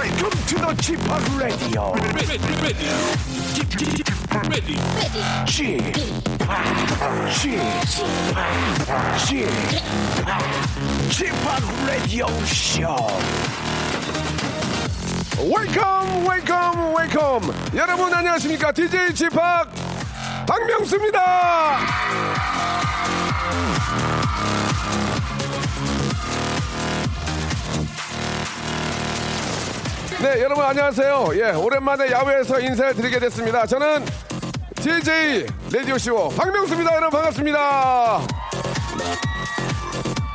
[0.00, 0.98] Welcome to the Chip
[1.36, 1.92] Radio.
[3.54, 3.68] Chip,
[9.28, 9.44] Chip,
[11.10, 11.36] Chip
[11.86, 12.96] Radio Show.
[15.36, 17.52] Welcome, welcome, welcome.
[17.76, 18.72] 여러분 안녕하십니까?
[18.72, 19.38] DJ Chip
[20.46, 22.39] 박명수입니다.
[30.22, 31.30] 네, 여러분 안녕하세요.
[31.34, 33.66] 예, 오랜만에 야외에서 인사를 드리게 됐습니다.
[33.66, 34.04] 저는
[34.76, 36.94] DJ 라디오쇼 박명수입니다.
[36.96, 38.20] 여러분 반갑습니다.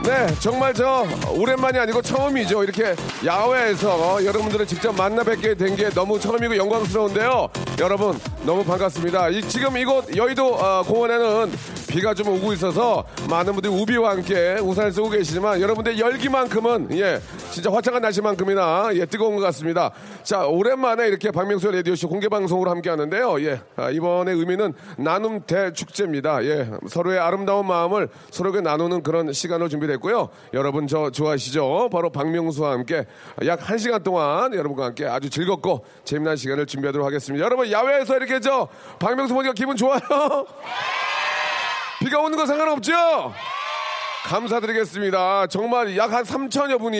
[0.03, 2.63] 네, 정말 저 오랜만이 아니고 처음이죠.
[2.63, 7.49] 이렇게 야외에서 여러분들을 직접 만나 뵙게 된 게 너무 처음이고 영광스러운데요.
[7.79, 9.29] 여러분 너무 반갑습니다.
[9.29, 11.51] 이, 지금 이곳 여의도 어, 공원에는
[11.95, 17.71] 비가 좀 오고 있어서 많은 분들이 우비와 함께 우산을 쓰고 계시지만 여러분들 열기만큼은 예 진짜
[17.71, 19.91] 화창한 날씨만큼이나 예 뜨거운 것 같습니다.
[20.21, 23.41] 자 오랜만에 이렇게 박명수 라디오 쇼 공개 방송으로 함께 하는데요.
[23.45, 26.43] 예 아, 이번의 의미는 나눔 대축제입니다.
[26.43, 30.27] 예 서로의 아름다운 마음을 서로에게 나누는 그런 시간을 준비했고요.
[30.53, 31.87] 여러분 저 좋아하시죠?
[31.93, 33.05] 바로 박명수와 함께
[33.45, 37.43] 약 한 시간 동안 여러분과 함께 아주 즐겁고 재미난 시간을 준비하도록 하겠습니다.
[37.43, 38.67] 여러분 야외에서 이렇게 저
[38.99, 40.01] 박명수 보니까 기분 좋아요?
[42.05, 43.33] 비가 오는 거 상관없죠?
[44.25, 45.47] 감사드리겠습니다.
[45.47, 46.99] 정말 약 한 3천여 분이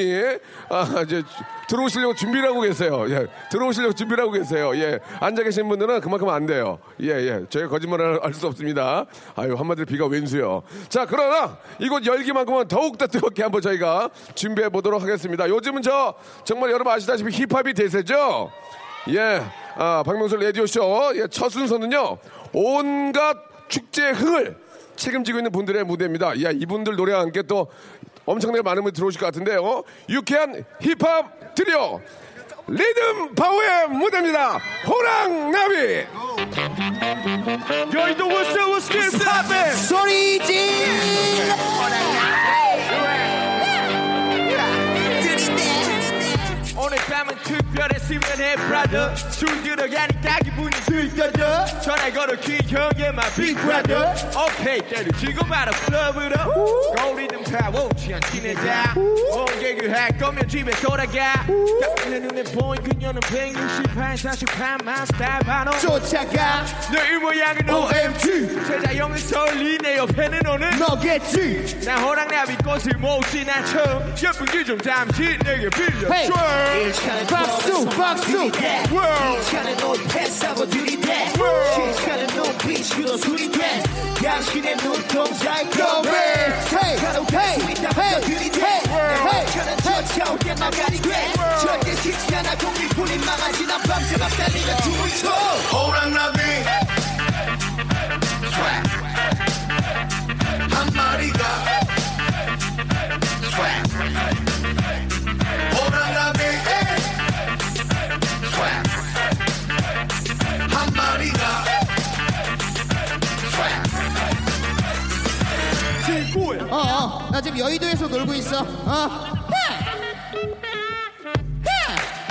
[0.70, 1.22] 아, 이제
[1.70, 3.06] 들어오시려고 준비를 하고 계세요.
[3.10, 4.72] 예, 들어오시려고 준비를 하고 계세요.
[4.76, 6.80] 예, 앉아 계신 분들은 그만큼 안 돼요.
[7.02, 9.06] 예, 예, 저희가 거짓말을 할 수 없습니다.
[9.36, 10.64] 아유, 한마디로 비가 웬수요.
[10.90, 15.48] 자, 그러나 이곳 열기만큼은 더욱더 뜨겁게 한번 저희가 준비해 보도록 하겠습니다.
[15.48, 18.52] 요즘은 저 정말 여러분 아시다시피 힙합이 대세죠?
[19.10, 19.44] 예,
[19.78, 22.18] 아, 박명수 라디오쇼 예, 첫 순서는요,
[22.54, 23.38] 온갖
[23.68, 24.65] 축제의 흥을
[24.96, 26.42] 책임지고 있는 분들의 무대입니다.
[26.44, 27.68] 야, 이분들 노래와 함께 또
[28.26, 29.84] 엄청나게 많은 분들이 들어오실 것 같은데 요.
[30.10, 32.02] 유쾌한 힙합 트리오
[32.68, 34.60] 리듬 파워의 무대입니다.
[34.88, 36.06] 호랑나비.
[37.94, 41.56] 여의도 워스 워스 스탑에 소리 질러
[46.86, 49.16] 오늘 밤은 특별했으면 해 브라더.
[49.16, 51.66] 술 들어가니까 기분이 들떠져.
[51.82, 54.14] 전화 걸어 키 형의 빅 브라더
[54.46, 56.94] 오케이 때려치고 말아 클럽으로.
[56.96, 58.94] 거리든 파워 취한 티내자.
[58.96, 61.44] 온개그 할 거면 집에 돌아가.
[62.08, 66.64] 내 눈에 보인 그녀는 168 48만 스타일 반호 쫓아가.
[66.94, 68.30] 너이 모양은 OMG
[68.86, 68.95] 내
[70.08, 71.80] 옆에는 오는 너겠지?
[71.84, 74.14] 나 호랑나비 꽃을 모으지 난 처음.
[74.24, 76.34] 예쁜 기좀 잠시 내게 빌려줘.
[77.28, 78.52] 박수 박수.
[79.50, 81.32] 차는 옷 패스하고 들이대?
[81.34, 83.84] 시차는 눈빛으로 수리돼
[84.24, 86.98] 당신의 눈동자에 Go red 헤이
[87.34, 87.60] 헤이
[87.98, 88.22] 헤이
[89.26, 92.56] 헤이 차는 쫓아오게 나가리 돼 절대 식지 않아.
[92.58, 95.30] 국민뿐인 망하지 난 밤새만 달리며 춤을 춰
[95.76, 96.40] 호랑나비
[100.86, 101.44] 한 마리가.
[105.74, 106.44] 호랑나비
[110.70, 111.66] 한 마리가.
[116.70, 118.62] 어, 어, 나 지금 여의도에서 놀고 있어.
[118.62, 119.35] 어.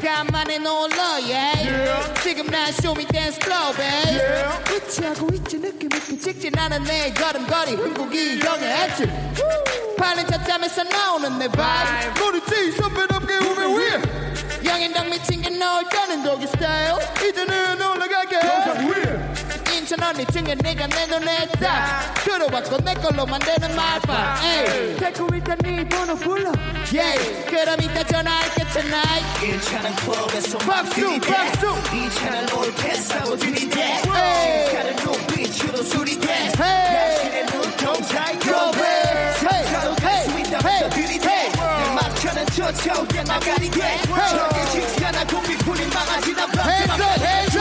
[0.05, 2.23] 간만에 놀러, yeah.
[2.23, 4.21] 지금 난 쇼미 댄스 플로우, babe.
[4.77, 6.51] 우치하고 있지, 느낌 있게 찍지.
[6.51, 9.09] 나는 내 걸음걸이 흥국이 영애했지.
[9.97, 12.23] 파는 찻잠에서 나오는 내 vibe.
[12.23, 14.03] 모르지, 선배답게 오면 위에.
[14.67, 16.97] 영인당 미친 게 너울 떠는 독일 스타일.
[17.27, 19.04] 이제는 올라가게.
[19.93, 24.97] 언니 중에 내가 내 눈에 딱 들어왔고 내 걸로 만드는 말파 에이.
[24.97, 26.51] 데리고 일단 네 번호 불러.
[26.91, 27.45] Yeah.
[27.51, 29.27] 그럼 이따 전화할게 tonight.
[29.41, 38.39] 1차는 클럽에서 박수 박수 이 차는 옷 패스하고 들이대 에이 시차는 눈빛으로 헤이 당신의 눈동자에
[38.39, 40.25] Go red 헤이
[40.65, 44.01] 헤이 헤이 내 막차는 쫓아오게 나가리 돼.
[44.03, 45.27] 절대 식지 않아.
[45.27, 47.54] 국민뿐인 망하지 난 Hands 밤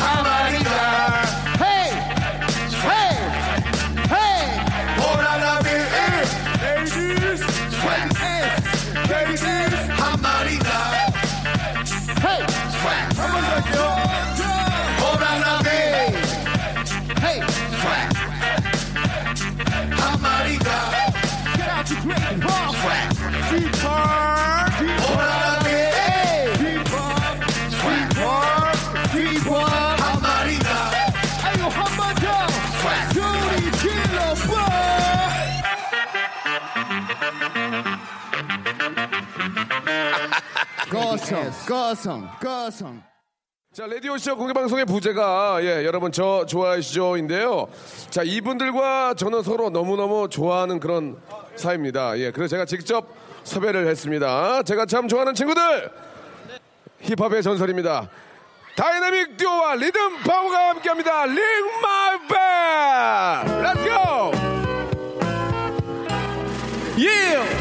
[40.89, 43.03] 거성, 거성, 거성.
[43.73, 47.69] 자, 라디오쇼 공개방송의 부제가, 예, 여러분 저 좋아하시죠인데요.
[48.09, 51.17] 자, 이분들과 저는 서로 너무너무 좋아하는 그런
[51.55, 52.17] 사이입니다.
[52.19, 53.07] 예, 그래서 제가 직접
[53.45, 54.63] 섭외를 했습니다.
[54.63, 55.89] 제가 참 좋아하는 친구들!
[57.01, 58.09] 힙합의 전설입니다.
[58.75, 61.25] 다이나믹 듀오와 리듬 파워가 함께 합니다.
[61.25, 61.35] Ring
[61.81, 62.19] My
[63.47, 63.61] Bell!
[63.63, 64.31] Let's go!
[66.97, 67.60] Yeah.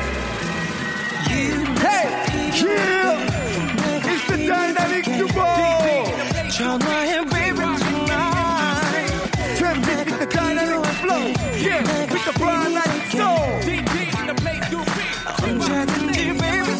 [6.70, 9.11] 전화해 baby tonight.
[9.58, 11.26] Traffic with the dynamic flow.
[11.58, 13.58] Yeah, with the blind light soul.
[15.43, 16.70] 언제든지 baby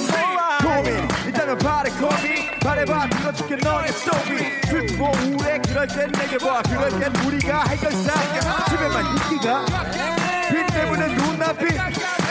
[0.63, 3.09] 고민 일단은 발에 고민 발해봐.
[3.09, 5.59] 들어줄게 너의 스토리 슬프고 우울해?
[5.67, 8.13] 그럴 땐 내게 봐 그럴 땐 우리가 해결사.
[8.71, 9.65] 집에만 있기가
[10.51, 11.67] 빛 때문에 눈앞이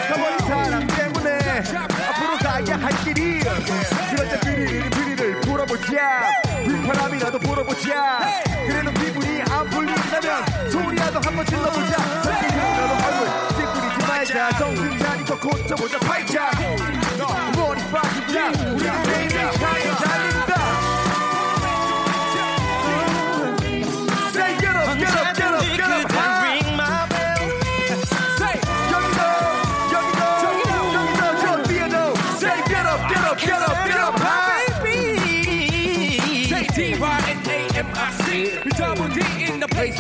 [0.07, 1.39] 가버린 사람 때문에
[2.07, 6.48] 앞으로 가야 할 길이 그럴 때 비리를 비리를 불어보자
[6.89, 8.19] 휘파람이라도 불어보자.
[8.65, 11.97] 그래도 기분이 안 풀린다면 소리라도 한번 질러보자.
[12.24, 13.27] 선생님이라도 얼굴
[13.57, 14.57] 찌푸리지 말자.
[14.57, 16.00] 정신 차리고 고쳐보자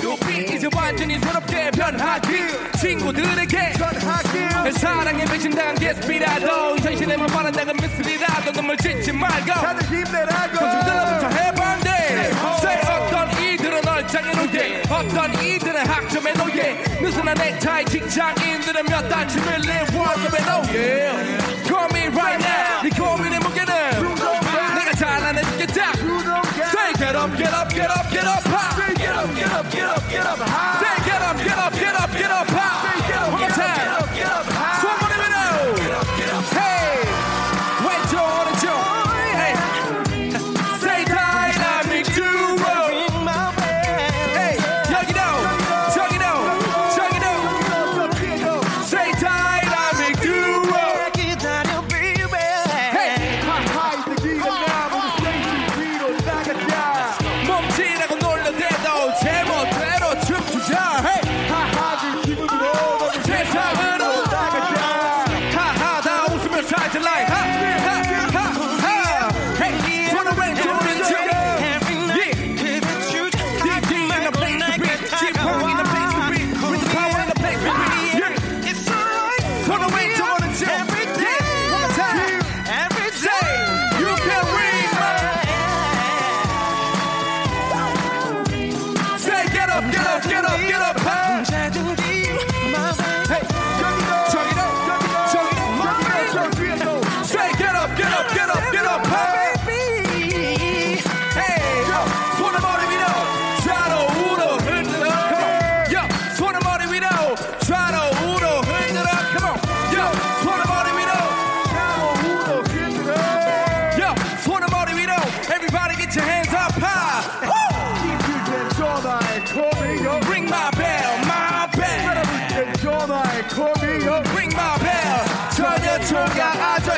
[0.03, 2.29] 이제 완전히 새롭게 변하기.
[2.79, 4.79] 친구들에게 전하기.
[4.79, 6.77] 사랑에 배신당한 게스피라도.
[6.77, 8.51] 현실에만 바란다는 미스리라도.
[8.53, 10.57] 눈물 짓지 말고 다들 힘내라고.
[10.57, 14.83] 들어부터 해봤는데 Say 어떤 이들은 얼짱에 놓게.
[14.89, 16.83] 어떤 이들은 학점에 놓게.
[17.01, 21.11] 느슨한 넥타이 직장인들은 몇 달치 밀린 월급에 놓게.
[21.67, 22.81] Call me right now.
[22.83, 24.15] 네 고민의 무게는
[24.75, 25.91] 내가 잘라내주겠다.
[26.69, 28.38] Say get up get up get up get up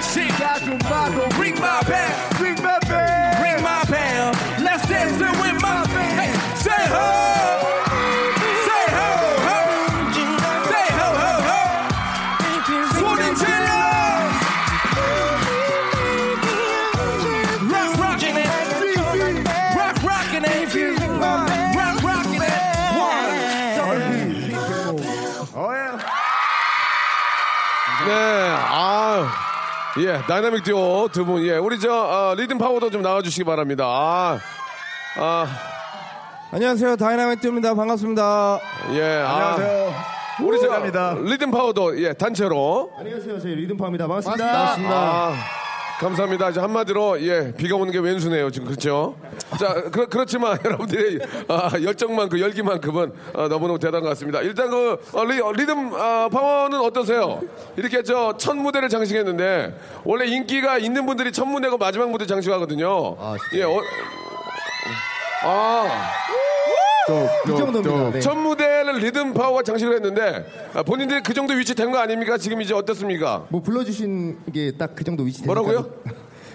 [0.01, 1.37] 총각 아저씨.
[1.39, 2.30] Ring my bell.
[30.27, 33.85] 다이나믹 듀오 두 분, 예, 우리 저 아, 리듬 파워도 좀 나와주시기 바랍니다.
[33.85, 34.39] 아,
[35.17, 35.47] 아,
[36.51, 36.95] 안녕하세요.
[36.95, 37.73] 다이나믹 듀오입니다.
[37.73, 38.59] 반갑습니다.
[38.93, 39.93] 예, 안녕하세요.
[40.43, 43.39] 우리 저 리듬 파워도 예 단체로 안녕하세요.
[43.39, 44.07] 저희 리듬 파워입니다.
[44.07, 44.45] 반갑습니다.
[44.45, 45.33] 아,
[46.01, 46.49] 감사합니다.
[46.49, 49.15] 이제 한마디로 예 비가 오는 게 왼수네요 지금 그렇죠?
[49.59, 54.41] 자 그, 그렇지만 여러분들의 아, 열정만 그 열기만큼은 아, 너무너무 대단한 것 같습니다.
[54.41, 57.41] 일단 그 어, 리, 어, 리듬 아, 파워는 어떠세요?
[57.77, 63.17] 이렇게 저 첫 무대를 장식했는데 원래 인기가 있는 분들이 첫 무대고 마지막 무대 장식하거든요.
[63.55, 63.79] 예, 어,
[65.43, 66.11] 아.
[67.45, 68.11] 이 정도입니다.
[68.11, 68.19] 네.
[68.19, 68.60] 첫 무대
[68.93, 72.37] 를 리듬 파워가 장식을 했는데 아, 본인들이 그 정도 위치 된 거 아닙니까?
[72.37, 73.45] 지금 이제 어떻습니까?
[73.49, 75.89] 뭐 불러주신 게 딱 그 정도 위치 되니까 뭐라고요?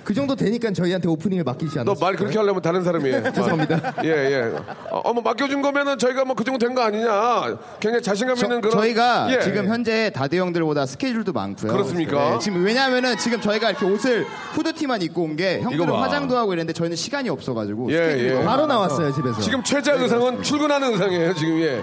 [0.05, 1.95] 그 정도 되니까 저희한테 오프닝을 맡기지 않았어요.
[1.95, 3.25] 너 말 그렇게 하려면 다른 사람이에요.
[3.35, 3.95] 죄송합니다.
[4.05, 4.53] 예, 예.
[4.93, 7.59] 어, 어, 뭐 맡겨준 거면은 저희가 뭐 그 정도 된 거 아니냐.
[7.81, 8.71] 굉장히 자신감 있는 그런.
[8.79, 9.41] 저희가 예.
[9.41, 11.73] 지금 현재 다대 형들보다 스케줄도 많고요.
[11.73, 12.31] 그렇습니까?
[12.31, 16.03] 네, 지금 왜냐하면은 지금 저희가 이렇게 옷을 후드티만 입고 온 게 형들은 봐.
[16.03, 18.45] 화장도 하고 이랬는데 저희는 시간이 없어가지고 예, 스케줄이 예.
[18.45, 18.67] 바로.
[18.67, 19.41] 나왔어요 집에서.
[19.41, 21.83] 지금 최자 의상은 출근하는 의상이에요, 지금 예.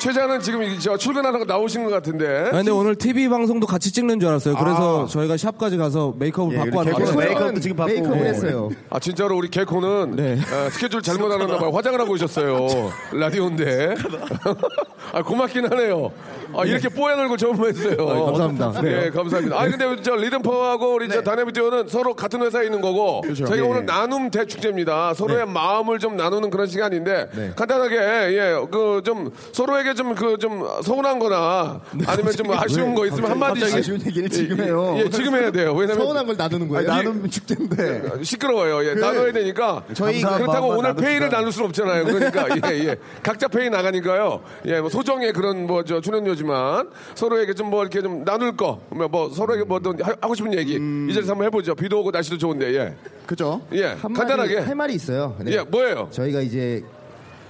[0.00, 2.46] 최자는 지금 이- 저 출근하러 나오신 것 같은데.
[2.48, 4.56] 아, 근데 오늘 TV 방송도 같이 찍는 줄 알았어요.
[4.56, 8.70] 그래서 저희가 샵까지 가서 메이크업을 받고 왔는데 메이크업도 지금 받고 메이크업을 했어요.
[8.90, 10.32] 아 진짜로 우리 개코는 네.
[10.40, 11.70] 어, 스케줄 잘못 알았나 봐요.
[11.72, 12.66] 화장을 하고 오셨어요.
[13.12, 13.94] 라디오인데.
[15.12, 16.10] 아 고맙긴 하네요.
[16.54, 17.96] 아 이렇게 뽀얀 얼굴 처음 봤어요.
[18.08, 18.80] 아, 감사합니다.
[18.82, 19.58] 네, 감사합니다.
[19.60, 24.30] 아 근데 저 리듬퍼하고 우리 저 다네비디오는 서로 같은 회사에 있는 거고 저희가 오늘 나눔
[24.30, 25.14] 대축제입니다.
[25.14, 27.96] 서로의 마음을 좀 나누는 그런 시간인데 간단하게
[28.36, 33.76] 예 그 좀 서로 에게 좀그 좀 서운한거나 아니면 좀 아쉬운 거 있으면 한 마디씩
[33.78, 34.94] 아쉬운 얘기를 지금 해요.
[34.98, 35.72] 예, 지금 해야 돼요.
[35.74, 36.88] 왜냐면 서운한 걸 나누는 거예요.
[36.88, 38.22] 나눔 축제인데.
[38.22, 38.88] 시끄러워요.
[38.88, 39.82] 예, 나눠야 되니까.
[39.94, 42.04] 저희 그렇다고 그- 오늘 페이를 나눌 수는 없잖아요.
[42.04, 42.96] 그러니까 예, 예.
[43.22, 44.40] 각자 페이 나가니까요.
[44.66, 49.08] 예, 뭐 소정의 그런 뭐 저 출연료지만 서로에게 좀 뭐 이렇게 좀 나눌 거, 뭐,
[49.08, 51.74] 뭐 서로에게 뭐든 하- 하고 싶은 얘기 이 자리에서 한번 해보죠.
[51.74, 52.94] 비도 오고 날씨도 좋은데 예,
[53.26, 53.62] 그죠?
[53.72, 55.34] 예, 한 간단하게 할 말이 있어요.
[55.40, 55.52] 네.
[55.52, 56.08] 예, 뭐예요?
[56.12, 56.82] 저희가 이제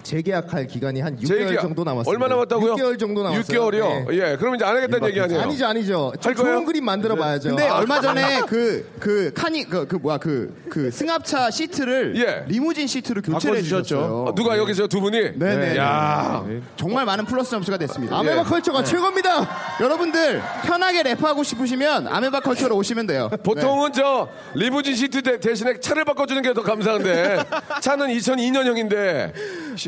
[0.02, 1.62] 재계약할 기간이 한 6개월 재계약.
[1.62, 2.10] 정도 남았습니다.
[2.10, 2.74] 얼마 남았다고요?
[2.76, 3.42] 6개월 정도 남았어요.
[3.42, 4.08] 6개월이요.
[4.10, 4.16] 네.
[4.32, 5.40] 예, 그럼 이제 안 하겠다는 얘기 아니에요?
[5.42, 6.12] 아니죠, 아니죠.
[6.20, 6.54] 좀할 거예요?
[6.56, 7.48] 좋은 그림 만들어 봐야죠.
[7.50, 12.44] 근데 얼마 전에 그, 그, 카니, 그, 그, 뭐야, 그, 그 승합차 시트를 예.
[12.48, 14.26] 리무진 시트로 교체를 해주셨어요.
[14.28, 15.38] 아, 누가 여기서 두 분이?
[15.38, 15.76] 네네.
[15.76, 16.44] 야,
[16.76, 18.16] 정말 많은 플러스 점수가 됐습니다.
[18.18, 18.44] 아메바 예.
[18.44, 19.48] 컬처가 최고입니다.
[19.80, 23.28] 여러분들, 편하게 랩하고 싶으시면 아메바 컬처로 오시면 돼요.
[23.42, 27.38] 보통은 저 리무진 시트 대, 대신에 차를 바꿔주는 게 더 감사한데
[27.80, 29.32] 차는 2002년형인데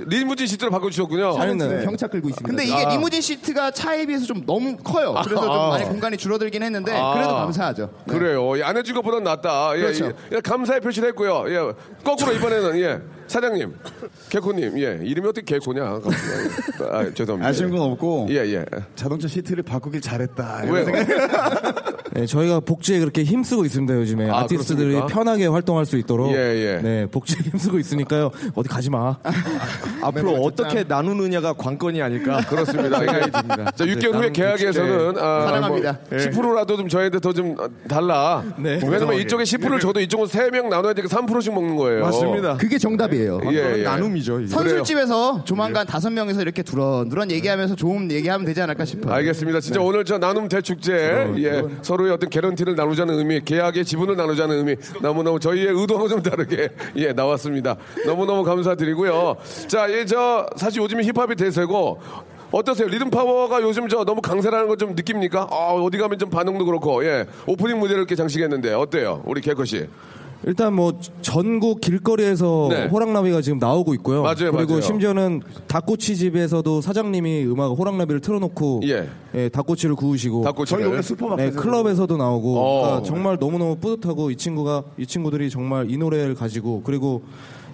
[0.06, 1.34] 리무진 시트로 바꿔주셨군요.
[1.34, 1.84] 잘했네.
[1.84, 2.48] 경차 끌고 있습니다.
[2.48, 5.14] 근데 이게 리무진 시트가 차에 비해서 좀 너무 커요.
[5.24, 7.90] 그래서 좀 많이 공간이 줄어들긴 했는데 그래도 감사하죠.
[8.06, 8.12] 네.
[8.12, 8.58] 그래요.
[8.58, 9.76] 예, 안 해준 것보다 낫다.
[9.76, 10.12] 예, 그렇죠.
[10.32, 11.44] 예, 감사의 표시를 했고요.
[11.48, 11.72] 예,
[12.04, 13.00] 거꾸로 이번에는 예,
[13.38, 13.74] 사장님,
[14.28, 15.82] 개코님, 예, 이름이 어떻게 개코냐?
[15.84, 17.48] 아, 죄송합니다.
[17.48, 18.64] 아쉬운 건 없고 예, 예.
[18.94, 20.60] 자동차 시트를 바꾸길 잘했다.
[20.62, 23.92] 생각- 네, 저희가 복지에 그렇게 힘쓰고 있습니다.
[23.96, 25.06] 요즘에 아, 아티스트들이 그렇습니까?
[25.12, 26.36] 편하게 활동할 수 있도록 예,
[26.76, 26.80] 예.
[26.80, 28.30] 네, 복지에 힘쓰고 있으니까요.
[28.54, 29.16] 어디 가지 마.
[30.00, 33.00] 앞으로 어떻게 나누느냐가 관건이 아닐까 그렇습니다.
[33.72, 35.98] 자, 6개월 후에 계약에서는 아, 사랑합니다.
[36.08, 37.56] 뭐 10%라도 좀 저희한테 더 좀
[37.88, 38.44] 달라.
[38.58, 38.78] 네.
[38.86, 42.04] 왜냐면 이쪽에 10%를 줘도 이쪽은 3명 나눠야 되니까 3%씩 먹는 거예요.
[42.04, 42.56] 맞습니다.
[42.58, 43.23] 그게 정답이에요.
[43.52, 43.82] 예, 예.
[43.82, 44.40] 나눔이죠.
[44.40, 44.48] 이게.
[44.48, 49.12] 선술집에서 조만간 다섯 명이서 이렇게 두런두런 얘기하면서 좋은 얘기하면 되지 않을까 싶어요.
[49.14, 49.60] 알겠습니다.
[49.60, 54.76] 진짜 오늘 저 나눔 대축제 예, 서로의 어떤 개런티를 나누자는 의미, 계약의 지분을 나누자는 의미
[55.02, 57.76] 너무너무 저희의 의도하고 좀 다르게 예, 나왔습니다.
[58.06, 59.36] 너무너무 감사드리고요.
[59.68, 62.00] 자, 예, 저 사실 요즘에 힙합이 대세고
[62.50, 62.86] 어떠세요?
[62.86, 65.48] 리듬 파워가 요즘 저 너무 강세라는 걸 좀 느낍니까?
[65.50, 67.26] 아, 어디 가면 좀 반응도 그렇고 예.
[67.46, 69.22] 오프닝 무대를 이렇게 장식했는데 어때요?
[69.24, 69.86] 우리 개코 씨.
[70.46, 72.86] 일단 뭐 전국 길거리에서 네.
[72.86, 74.22] 호랑나비가 지금 나오고 있고요.
[74.22, 74.80] 맞아요, 그리고 맞아요.
[74.80, 79.08] 심지어는 닭꼬치 집에서도 사장님이 음악 호랑나비를 틀어놓고 예.
[79.34, 80.82] 예, 닭꼬치를 구우시고 닭꼬치를.
[80.82, 82.82] 저희 동네 슈퍼마켓 네, 클럽에서도 나오고 어.
[82.82, 87.22] 그러니까 정말 너무너무 뿌듯하고 이 친구가 이 친구들이 정말 이 노래를 가지고 그리고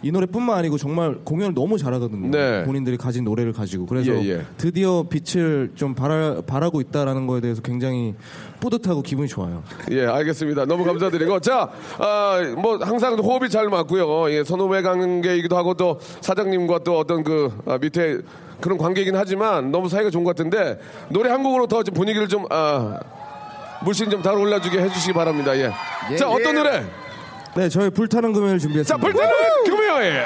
[0.03, 2.31] 이 노래뿐만 아니고 정말 공연을 너무 잘하거든요.
[2.31, 2.65] 네.
[2.65, 4.43] 본인들이 가진 노래를 가지고 그래서 예, 예.
[4.57, 8.15] 드디어 빛을 좀 바라, 바라고 있다라는 거에 대해서 굉장히
[8.61, 9.63] 뿌듯하고 기분이 좋아요.
[9.91, 10.65] 예, 알겠습니다.
[10.65, 11.41] 너무 감사드리고.
[11.41, 14.31] 자, 아, 뭐, 항상 호흡이 잘 맞고요.
[14.33, 18.19] 예, 선후배 관계이기도 하고 또 사장님과 또 어떤 그 아, 밑에
[18.61, 20.79] 그런 관계이긴 하지만 너무 사이가 좋은 것 같은데
[21.11, 22.99] 노래 한 곡으로 더 좀 분위기를 좀, 아,
[23.85, 25.57] 물씬 좀달 올라주게 해주시기 바랍니다.
[25.57, 25.71] 예.
[26.17, 26.85] 자, 어떤 노래?
[27.57, 29.07] 네, 저희 불타는 금요일 자, 준비했습니다.
[29.07, 30.25] 불타는 금요일!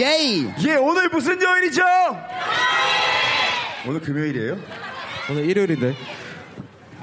[0.00, 0.48] 예이!
[0.66, 1.82] 예, 오늘 무슨 요일이죠?
[3.88, 4.56] 오늘 금요일이에요?
[5.30, 5.96] 오늘 일요일인데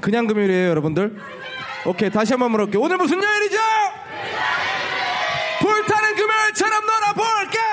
[0.00, 1.16] 그냥 금요일이에요, 여러분들.
[1.84, 2.80] 오케이, 다시 한번 물어볼게요.
[2.82, 3.58] 오늘 무슨 요일이죠?
[5.60, 7.67] 불타는 금요일처럼 놀아볼까?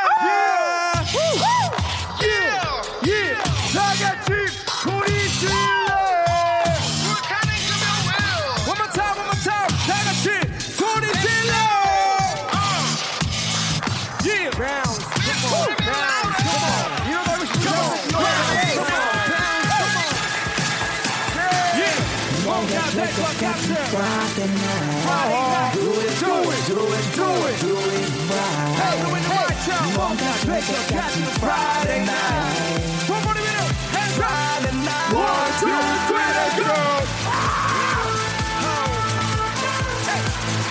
[35.59, 35.67] Two,
[36.07, 36.75] three, let's go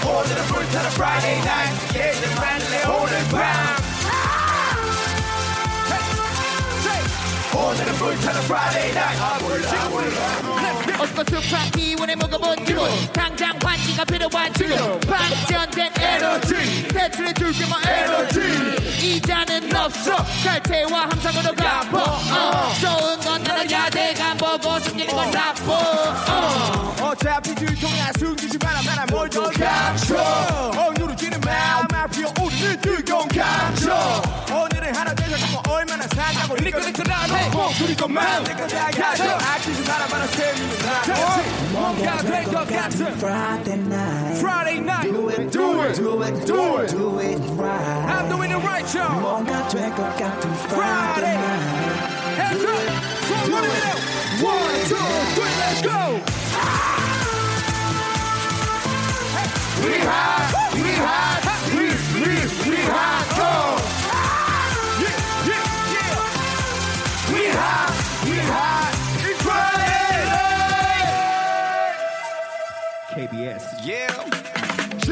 [0.06, 3.40] 오늘은 불타는 Friday night 예전 만래 오늘 밤
[7.56, 14.52] 오늘은 불타는 Friday night 아 몰라 몰라 어서 숲한 기운에 먹어본 기분 당장 환기가 필요한
[14.54, 15.93] 지금 방전된
[16.34, 18.40] 에너지 대출해 줄 게뭐 에너지
[19.06, 20.16] 이자는 없어.
[20.44, 21.98] 칼퇴와 함상으로 갚어.
[22.02, 22.72] 어.
[22.80, 26.96] 좋은 건 나는 야대가 보고 숨기는 건 나빠 어.
[27.02, 29.06] 어차피 들통이야 숨기지 마라 마라.
[29.10, 30.16] 뭘더 감춰.
[30.76, 34.22] 어누르지는 마음 앞이 오르는 뜨거운 감정.
[34.52, 38.42] 오늘은 하나 되서 자꾸 얼마나 산다고 리끌리끌하네 목소리 것만.
[38.42, 39.24] 내가 다 가져.
[39.24, 40.26] 아끼지 마라 마라.
[40.26, 41.04] 세미는 나
[41.70, 44.38] 뭔가 될것 같은 Friday night.
[44.38, 48.05] Friday night Do it, do it do it, do it do it right.
[48.07, 52.39] I'm doing it right y'all 뭔가 될 것 같은 Friday Friday night.
[52.39, 52.89] Hands up
[53.27, 53.87] 손머리 위로
[54.39, 54.95] One, two,
[55.35, 55.99] three, let's go
[59.83, 61.43] We hot, we hot,
[61.75, 61.85] we,
[62.23, 62.35] we,
[62.69, 63.51] we hot, go!
[65.03, 66.15] Yeah, yeah, yeah!
[67.33, 67.91] We hot,
[68.25, 68.91] we hot,
[69.27, 70.23] it's Friday!
[73.13, 73.63] KBS.
[73.83, 74.32] Yeah!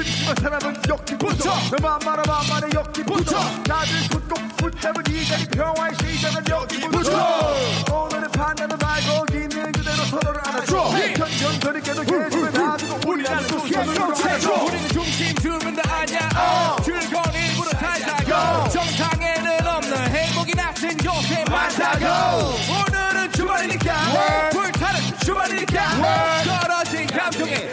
[0.02, 7.54] 심심한 사람은 여기부터 너만 말아봐 말해 여기부터 다들 굳고 붙잡은 이 자리 평화의 시작은 여기부터
[7.92, 10.90] 오늘은 판단을 말고 있는 그대로 서로를 안아줘!
[11.14, 18.68] 편견들이께도 계집을 놔두고 우리라는 소식을 안아줘 우리는 중심 주면 다 아냐 즐거운 일부러 살자고!
[18.70, 22.56] 정상에는 없는 행복이 낮은 요새 많다고!
[22.88, 24.50] 오늘은 주말이니까!
[24.50, 26.42] 불타는 주말이니까!
[26.44, 27.68] 떨어진 감정에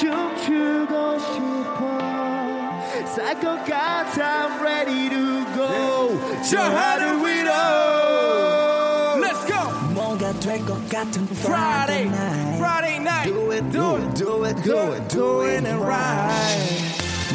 [0.00, 1.80] 춤추고 싶어
[3.04, 6.16] 살 것 같아 I'm ready to go
[6.48, 7.50] 저 하늘 위로
[9.20, 9.58] Let's go!
[9.92, 12.56] 뭔가 될 것 같은 Friday, Friday night.
[12.58, 16.94] Friday night Do it, do it, do it, do it, doing it right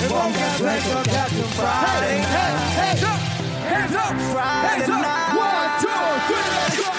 [0.10, 3.20] 뭔가 될 것 같은 Friday night Hands up,
[3.70, 5.06] hands up, hands up
[5.38, 5.90] One, two,
[6.28, 6.90] three, let's go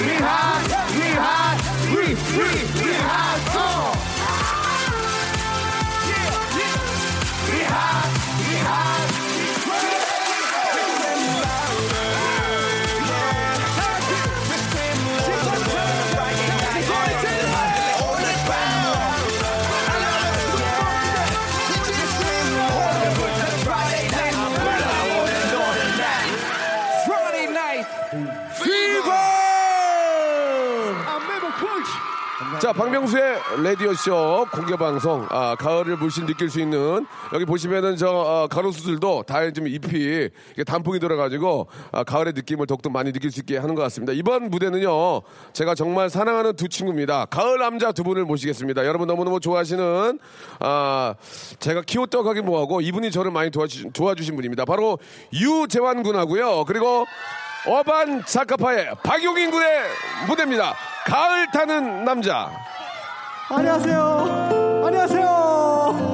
[0.00, 0.64] We hot,
[0.96, 1.58] we hot,
[1.93, 2.47] we, we,
[2.81, 2.91] we
[3.53, 3.67] go!
[6.09, 7.51] Yeah, yeah.
[7.51, 8.04] We hot,
[32.65, 39.21] 자, 박명수의 라디오쇼 공개방송, 아, 가을을 물씬 느낄 수 있는, 여기 보시면은 저, 어, 가로수들도
[39.27, 43.75] 다 좀 잎이 이게 단풍이 돌아가지고, 아, 가을의 느낌을 더욱더 많이 느낄 수 있게 하는
[43.75, 44.13] 것 같습니다.
[44.13, 45.21] 이번 무대는요,
[45.53, 47.25] 제가 정말 사랑하는 두 친구입니다.
[47.25, 48.83] 가을 남자 두 분을 모시겠습니다.
[48.87, 50.17] 여러분 너무너무 좋아하시는,
[50.61, 51.13] 아,
[51.59, 54.65] 제가 키웠다고 하긴 뭐하고, 이분이 저를 많이 도와주, 도와주신 분입니다.
[54.65, 54.97] 바로
[55.31, 56.65] 유재환 군하고요.
[56.65, 57.05] 그리고
[57.67, 59.67] 어반 작가파의 박용인 군의
[60.27, 60.73] 무대입니다.
[61.05, 62.51] 가을 타는 남자.
[63.49, 65.27] 안녕하세요 안녕하세요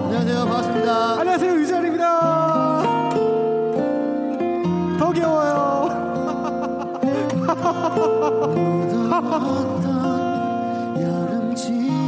[0.06, 0.46] 안녕하세요.
[0.46, 1.20] 반갑습니다.
[1.20, 2.20] 안녕하세요 유재환입니다
[5.00, 5.82] 더 귀여워요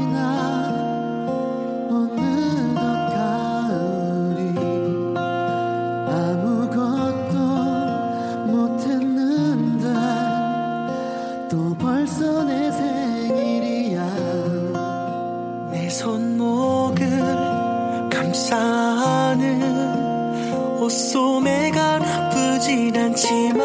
[20.94, 23.64] 소매가 나쁘진 않지만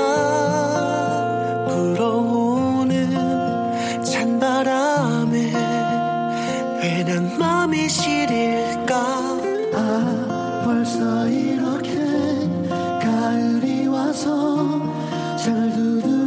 [1.67, 3.13] 불어오는
[4.03, 5.53] 찬바람에
[6.83, 8.97] 왜난 맘이 시릴까
[9.75, 11.91] 아 벌써 이렇게
[13.03, 14.67] 가을이 와서
[15.37, 16.18] 창을 두드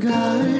[0.00, 0.57] God.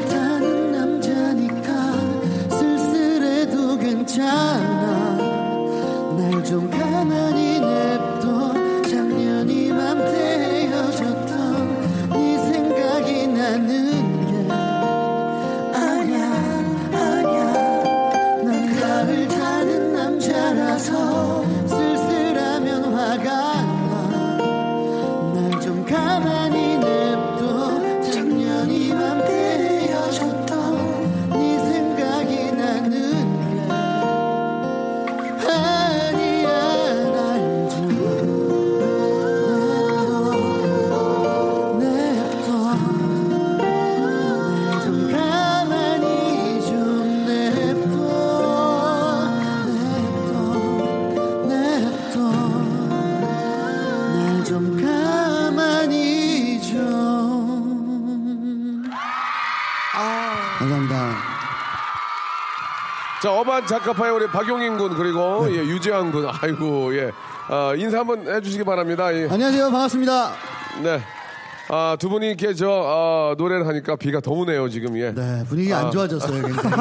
[63.58, 65.54] 자, 어반 작가파의 우리 박용인 군 그리고 네.
[65.56, 66.26] 예, 유재환 군.
[66.30, 67.10] 아이고 예.
[67.48, 69.12] 아, 인사 한번 해주시기 바랍니다.
[69.14, 69.28] 예.
[69.28, 69.70] 안녕하세요.
[69.70, 70.32] 반갑습니다.
[70.82, 71.02] 네.
[71.70, 75.12] 아, 두 분이 이렇게 저 아, 노래를 하니까 비가 더 오네요 지금 예.
[75.12, 75.90] 네, 분위기 안 아.
[75.90, 76.76] 좋아졌어요, 굉장히.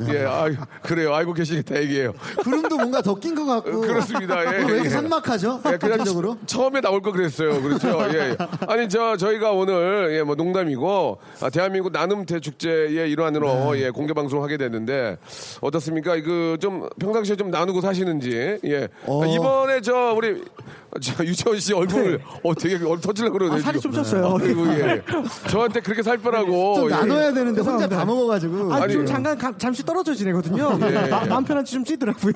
[0.14, 1.14] 예, 아유, 그래요.
[1.14, 2.12] 알고 계시겠다 얘기예요.
[2.42, 3.80] 구름도 뭔가 더 낀 것 같고.
[3.82, 4.40] 그렇습니다.
[4.46, 4.88] 예, 왜 이렇게 예.
[4.88, 5.60] 삭막하죠?
[5.72, 6.36] 예, 그냥 전적으로?
[6.46, 7.60] 처- 처음에 나올 거 그랬어요.
[7.60, 7.98] 그렇죠.
[8.14, 8.36] 예, 예.
[8.68, 13.82] 아니, 저, 저희가 오늘, 예, 뭐, 농담이고, 아, 대한민국 나눔 대 축제의 일환으로, 네.
[13.84, 15.18] 예, 공개 방송을 하게 됐는데,
[15.60, 16.12] 어떻습니까?
[16.22, 18.88] 그, 좀, 평상시에 좀 나누고 사시는지, 예.
[19.04, 19.22] 어.
[19.22, 20.42] 아, 이번에 저, 우리,
[21.02, 23.56] 저, 유채원 씨 얼굴, 어, 되게 얼 터질라 그러네.
[23.56, 23.78] 아, 살이.
[23.92, 24.38] 좀 쪘어요.
[24.40, 25.02] 그리고, 예.
[25.48, 26.74] 저한테 그렇게 살 빼라고.
[26.76, 26.94] 좀 예.
[26.94, 28.72] 나눠야 되는데 혼자 다 먹어가지고.
[28.72, 30.78] 아, 아니, 좀 잠깐 가- 잠시 떨어져 지내거든요.
[30.82, 31.08] 예.
[31.08, 32.32] 마 음 편한지 좀 찌더라고요.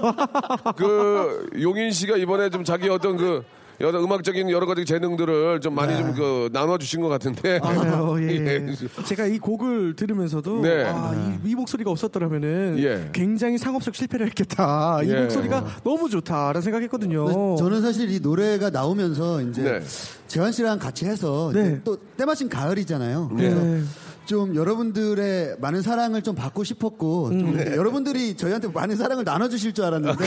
[0.76, 3.42] 그 용인 씨가 이번에 좀 자기 어떤 그
[3.80, 7.58] 여러 음악적인 여러 가지 재능들을 좀 많이 좀그 나눠주신 것 같은데.
[7.58, 8.16] 맞아요.
[8.22, 8.28] 예.
[8.28, 8.76] 예.
[9.04, 10.84] 제가 이 곡을 들으면서도 네.
[10.86, 13.10] 아, 이, 이 목소리가 없었더라면은 예.
[13.12, 15.00] 굉장히 상업적 실패를 했겠다.
[15.02, 15.22] 이 예.
[15.22, 17.24] 목소리가 너무 좋다라는 생각했거든요.
[17.24, 19.80] 근데 저는 사실 이 노래가 나오면서 이제 네.
[20.28, 21.80] 재환 씨랑 같이 해서 네.
[21.84, 23.30] 또 때마침 가을이잖아요.
[23.36, 23.50] 네.
[23.50, 23.84] 그래서
[24.26, 27.54] 좀 여러분들의 많은 사랑을 좀 받고 싶었고 좀 음.
[27.58, 30.26] 이렇게 여러분들이 저희한테 많은 사랑을 나눠주실 줄 알았는데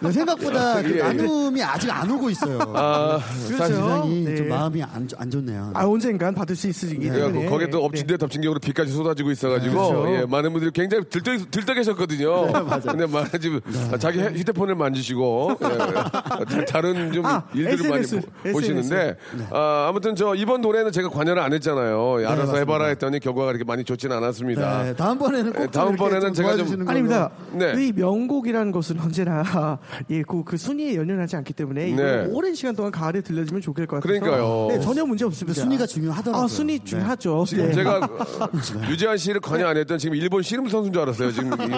[0.00, 1.02] 네, 생각보다 그 예, 예.
[1.02, 2.58] 나눔이 아직 안 오고 있어요.
[2.74, 4.36] 아, 사실 굉장히 네.
[4.36, 5.70] 좀 마음이 안, 좋- 안 좋네요.
[5.74, 9.30] 아 언젠간 받을 수 있으시기 예, 때문에 거기에 또 엎친 데 덮친 격으로 비까지 쏟아지고
[9.30, 10.14] 있어가지고 그렇죠.
[10.14, 12.52] 예, 많은 분들이 굉장히 들떠, 들떠 계셨거든요.
[12.82, 13.60] 근데 많은 지금
[13.98, 18.14] 자기 해- 휴대폰을 만지시고 예, 다- 다른 좀 아, 일들을 SNS.
[18.14, 19.16] 많이 보- 보시는데
[19.50, 22.22] 아, 아무튼 저 이번 노래는 제가 관여를 안 했잖아요.
[22.22, 22.58] 예, 알아서 맞습니다.
[22.60, 24.82] 해봐라 했 더니 결과가 그렇게 많이 좋지는 않았습니다.
[24.84, 26.90] 네, 다음번에는 꼭 예, 다음번에는 좀 제가 좀- 걸로.
[26.90, 27.30] 아닙니다.
[27.52, 27.74] 네.
[27.76, 29.42] 이 명곡이라는 것은 언제나
[30.10, 32.26] 예, 그, 그 순위에 연연하지 않기 때문에 네.
[32.30, 34.66] 오랜 시간 동안 가을에 들려주면 좋을 것 같아서 그러니까요.
[34.70, 35.60] 네, 전혀 문제 없습니다.
[35.60, 36.44] 순위가 중요하더라고요.
[36.44, 37.44] 아, 순위 중요하죠.
[37.46, 37.72] 지금 네.
[37.74, 38.08] 제가
[38.88, 41.32] 유재한 씨를 관여 안 했던 지금 일본 씨름 선수인 줄 알았어요.
[41.32, 41.74] 지금 이-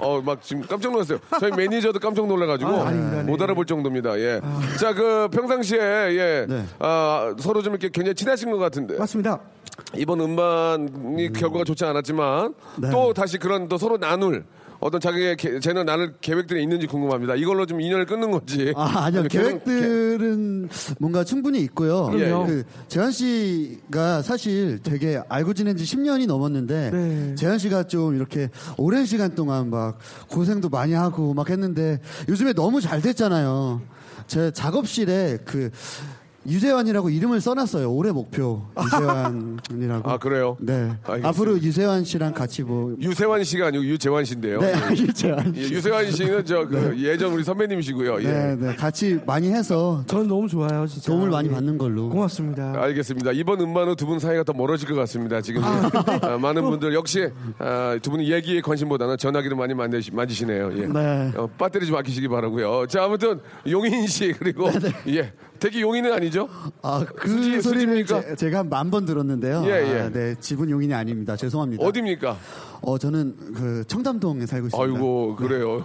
[0.00, 1.18] 어, 막 지금 깜짝 놀랐어요.
[1.38, 3.16] 저희 매니저도 깜짝 놀라가지고 아, 아닙니다.
[3.18, 3.22] 네.
[3.24, 4.18] 못 알아볼 정도입니다.
[4.18, 4.40] 예.
[4.80, 6.64] 자, 그 평상시에 예, 네.
[6.78, 9.40] 아, 서로 좀 이렇게 굉장히 친하신 것 같은데 맞습니다.
[9.96, 12.90] 이번 음반이 결과가 좋지 않았지만 네.
[12.90, 14.44] 또 다시 그런 또 서로 나눌
[14.80, 17.36] 어떤 자기의 개- 재능 나눌 계획들이 있는지 궁금합니다.
[17.36, 18.72] 이걸로 좀 인연을 끊는 건지.
[18.76, 19.22] 아, 아니요.
[19.30, 22.06] 계속- 계획들은 뭔가 충분히 있고요.
[22.06, 22.46] 그럼요.
[22.46, 27.34] 그 재환 씨가 사실 되게 알고 지낸 지 10년이 넘었는데 네.
[27.36, 32.80] 재환 씨가 좀 이렇게 오랜 시간 동안 막 고생도 많이 하고 막 했는데 요즘에 너무
[32.80, 33.82] 잘 됐잖아요.
[34.26, 35.70] 제 작업실에 그
[36.46, 37.92] 유재환이라고 이름을 써놨어요.
[37.92, 40.08] 올해 목표 유재환이라고.
[40.10, 40.56] 아, 그래요?
[40.60, 40.90] 네.
[41.04, 41.28] 알겠습니다.
[41.28, 44.60] 앞으로 유재환 씨랑 같이 뭐 유세환 씨가 아니고 유재환 씨인데요.
[44.60, 44.90] 네, 예.
[44.96, 45.54] 유재환.
[45.56, 48.22] 예, 유세환 씨는 저 그 예전 우리 선배님이시고요.
[48.22, 48.26] 예.
[48.26, 48.76] 네, 네.
[48.76, 51.06] 같이 많이 해서 저는 너무 좋아요, 진짜.
[51.12, 51.52] 도움을 많이 예.
[51.52, 52.08] 받는 걸로.
[52.08, 52.72] 고맙습니다.
[52.76, 53.32] 알겠습니다.
[53.32, 55.40] 이번 음반은 두 분 사이가 더 멀어질 것 같습니다.
[55.40, 57.28] 지금 아, 많은 분들 역시
[57.58, 60.72] 아, 두 분이 얘기에 관심보다는 전화기를 많이 만드시, 만지시네요.
[60.76, 60.86] 예.
[60.86, 61.32] 네.
[61.36, 62.86] 어, 배터리 좀 아끼시기 바라고요.
[62.88, 64.68] 자 아무튼 용인 씨 그리고
[65.08, 66.48] 예 대기 용인은 아니죠?
[66.82, 68.04] 아, 그 수지- 소리를?
[68.36, 69.62] 제, 가만번 들었는데요.
[69.66, 70.00] 예, 예.
[70.00, 71.36] 아, 네, 집은 용인이 아닙니다.
[71.36, 71.84] 죄송합니다.
[71.84, 72.36] 어디입니까?
[72.80, 74.82] 어, 저는 그 청담동에 살고 있습니다.
[74.92, 75.84] 아이고 그래요.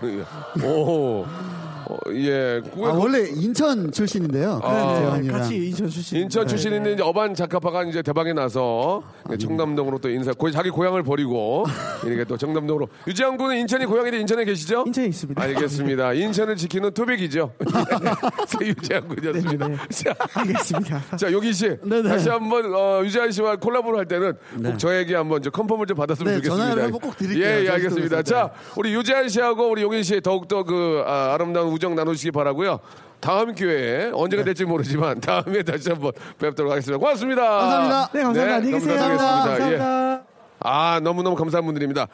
[0.66, 1.26] 오,
[1.90, 2.62] 어, 예.
[2.84, 4.60] 아, 원래 인천 출신인데요.
[4.64, 4.96] 아.
[5.00, 5.40] 재환이랑.
[5.40, 6.20] 같이 인천 출신.
[6.20, 9.04] 인천 출신인데 이제 어반 작가파가 이제 대박이 나서
[9.40, 11.66] 청담동으로 또 인사, 거기 자기 고향을 버리고
[12.06, 14.84] 이렇게 또 청담동으로 유지한 군은 인천이 고향인데 인천에 계시죠?
[14.88, 15.42] 인천에 있습니다.
[15.42, 16.14] 알겠습니다.
[16.14, 17.54] 인천을 지키는 토백이죠.
[18.62, 19.68] 유지한 군이었습니다.
[19.90, 21.18] 자, 알겠습니다.
[21.18, 22.10] 자 용희 씨 네네.
[22.10, 26.34] 다시 한번 어, 유지한 씨와 콜라보를 할 때는 꼭 저에게 한번 저 컨펌을 좀 받았으면
[26.34, 26.64] 네, 좋겠습니다.
[26.64, 27.46] 전화를 한번 꼭 드릴게요.
[27.46, 28.24] 예, 예 알겠습니다.
[28.24, 32.80] 자, 우리 유지한 씨하고 우리 용희 씨 더욱더 그 아, 아름다운 우정 나누시기 바라고요.
[33.20, 36.98] 다음 기회에 언제가 될지 모르지만 다음에 다시 한번 뵙도록 하겠습니다.
[36.98, 37.42] 고맙습니다.
[37.44, 38.10] 감사합니다.
[38.14, 38.56] 네, 감사합니다.
[38.56, 38.94] 안녕히 계세요.
[38.94, 38.98] 예.
[38.98, 40.24] 감사합니다.
[40.60, 42.08] 아, 너무너무 감사한 분들입니다.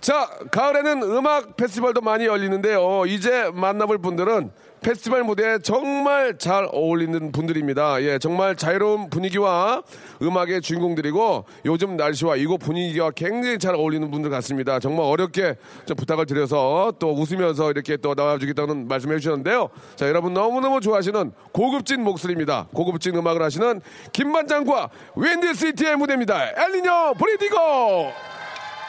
[0.00, 3.06] 자, 가을에는 음악 페스티벌도 많이 열리는데요.
[3.06, 8.02] 이제 만나볼 분들은 페스티벌 무대에 정말 잘 어울리는 분들입니다.
[8.02, 9.82] 예, 정말 자유로운 분위기와
[10.22, 14.78] 음악의 주인공들이고 요즘 날씨와 이곳 분위기와 굉장히 잘 어울리는 분들 같습니다.
[14.78, 19.70] 정말 어렵게 좀 부탁을 드려서 또 웃으면서 이렇게 또 나와주겠다는 말씀해 주셨는데요.
[19.96, 22.68] 자, 여러분 너무너무 좋아하시는 고급진 목소리입니다.
[22.72, 23.80] 고급진 음악을 하시는
[24.12, 26.50] 김반장과 윈디시티의 무대입니다.
[26.56, 27.56] 엘리뇨 브리디고!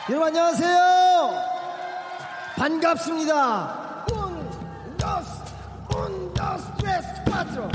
[0.10, 1.58] 여러분 안녕하세요.
[2.56, 4.06] 반갑습니다.
[4.98, 5.37] Dos,
[5.98, 7.68] Un, dos, tres, cuatro.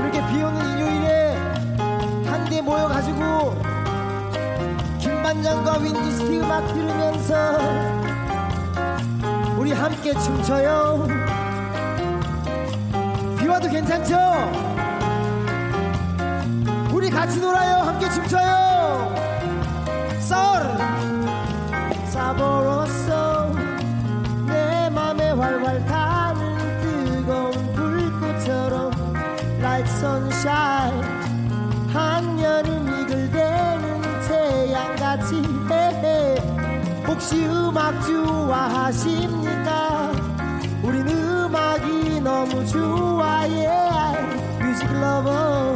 [0.00, 1.36] 이렇게 비 오는 일요일에
[2.26, 3.54] 한데 모여가지고
[4.98, 7.58] 김반장과 윈디스티 음악 들으면서
[9.56, 11.06] 우리 함께 춤춰요.
[13.38, 14.18] 비 와도 괜찮죠?
[16.92, 17.76] 우리 같이 놀아요.
[17.76, 19.29] 함께 춤춰요.
[20.30, 20.62] sahur
[22.06, 23.52] 사보로서
[24.46, 26.40] 내 맘에 활활 타는
[26.80, 28.92] 뜨거운 불꽃처럼
[29.58, 31.02] Like sunshine.
[31.92, 36.36] 한 여름 이글대는 태양같이 헤헤
[37.08, 39.70] 혹시 음악 좋아하십니까?
[40.84, 43.66] 우린 음악이 너무 좋아해.
[43.66, 44.62] Yeah.
[44.62, 45.69] music lover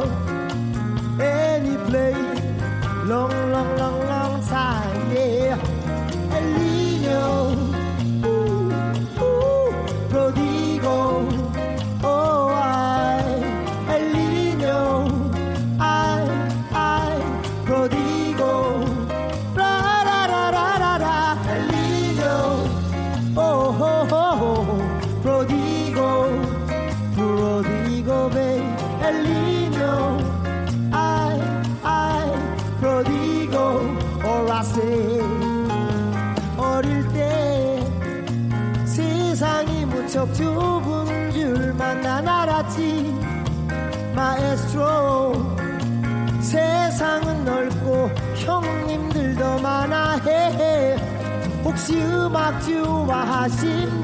[53.47, 53.94] 小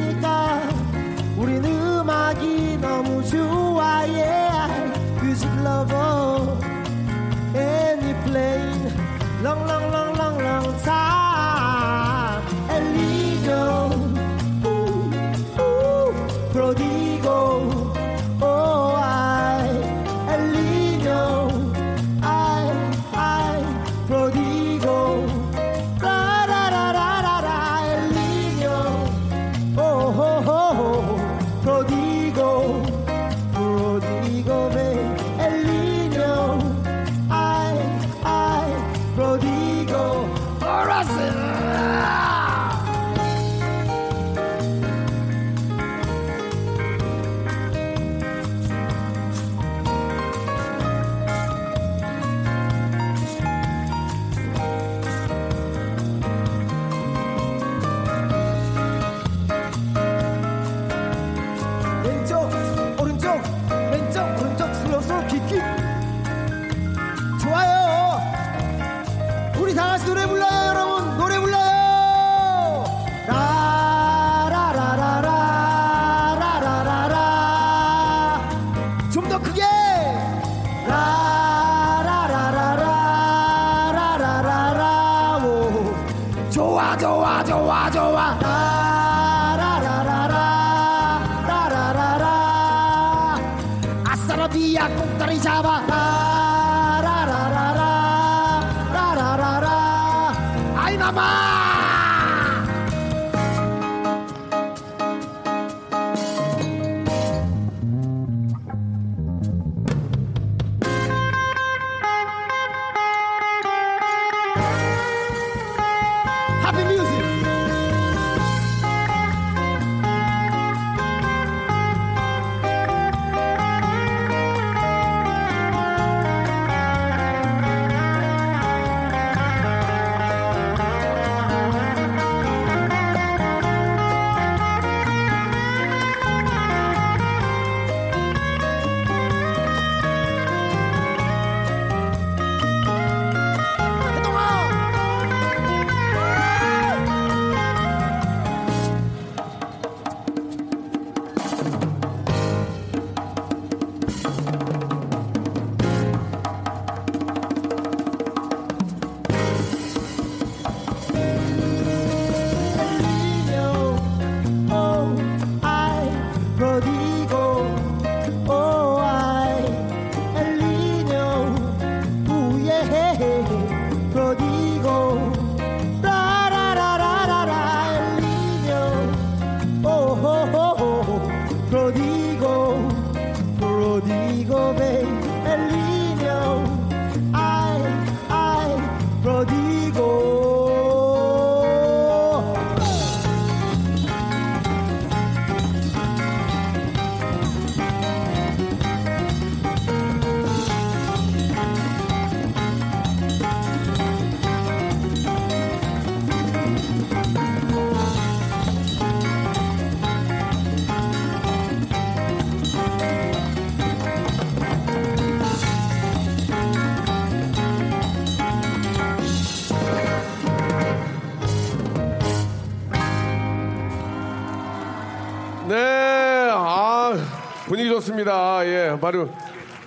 [228.02, 228.66] 좋습니다.
[228.66, 229.30] 예, 바로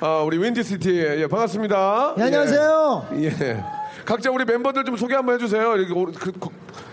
[0.01, 2.14] 아, 우리 윈디시티 예, 반갑습니다.
[2.18, 3.07] 예, 안녕하세요.
[3.16, 3.25] 예.
[3.25, 3.64] 예.
[4.05, 5.77] 각자 우리 멤버들 좀 소개 한번 해주세요.
[5.77, 6.49] 이렇게 오- 그, 그,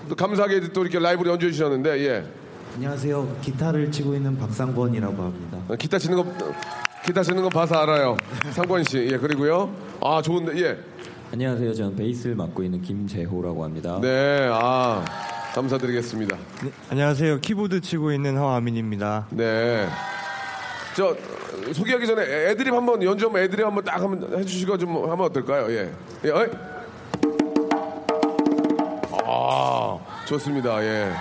[0.09, 2.25] 또 감사하게 또 이렇게 라이브로 연주해 주셨는데 예.
[2.75, 3.37] 안녕하세요.
[3.41, 5.57] 기타를 치고 있는 박상권이라고 합니다.
[5.67, 6.25] 어, 기타 치는 거
[7.05, 8.15] 기타 치는 거 봐서 알아요.
[8.51, 9.09] 상권 씨.
[9.11, 9.73] 예, 그리고요.
[10.01, 10.57] 아, 좋은데.
[10.61, 10.77] 예.
[11.33, 11.73] 안녕하세요.
[11.73, 13.99] 저는 베이스를 맡고 있는 김재호라고 합니다.
[14.01, 14.47] 네.
[14.51, 15.03] 아,
[15.53, 16.37] 감사드리겠습니다.
[16.89, 17.39] 안녕하세요.
[17.39, 19.27] 키보드 치고 있는 허아민입니다.
[19.31, 19.87] 네.
[20.95, 24.95] 저 어, 소개하기 전에 애- 애드립 한번 연주 한번 애드립 한번 딱 한번 해주시고 좀
[24.95, 25.69] 하면 어떨까요?
[25.71, 25.91] 예.
[26.25, 26.29] 예.
[26.29, 26.47] 어이.
[29.25, 30.83] 아, 좋습니다.
[30.83, 31.11] 예.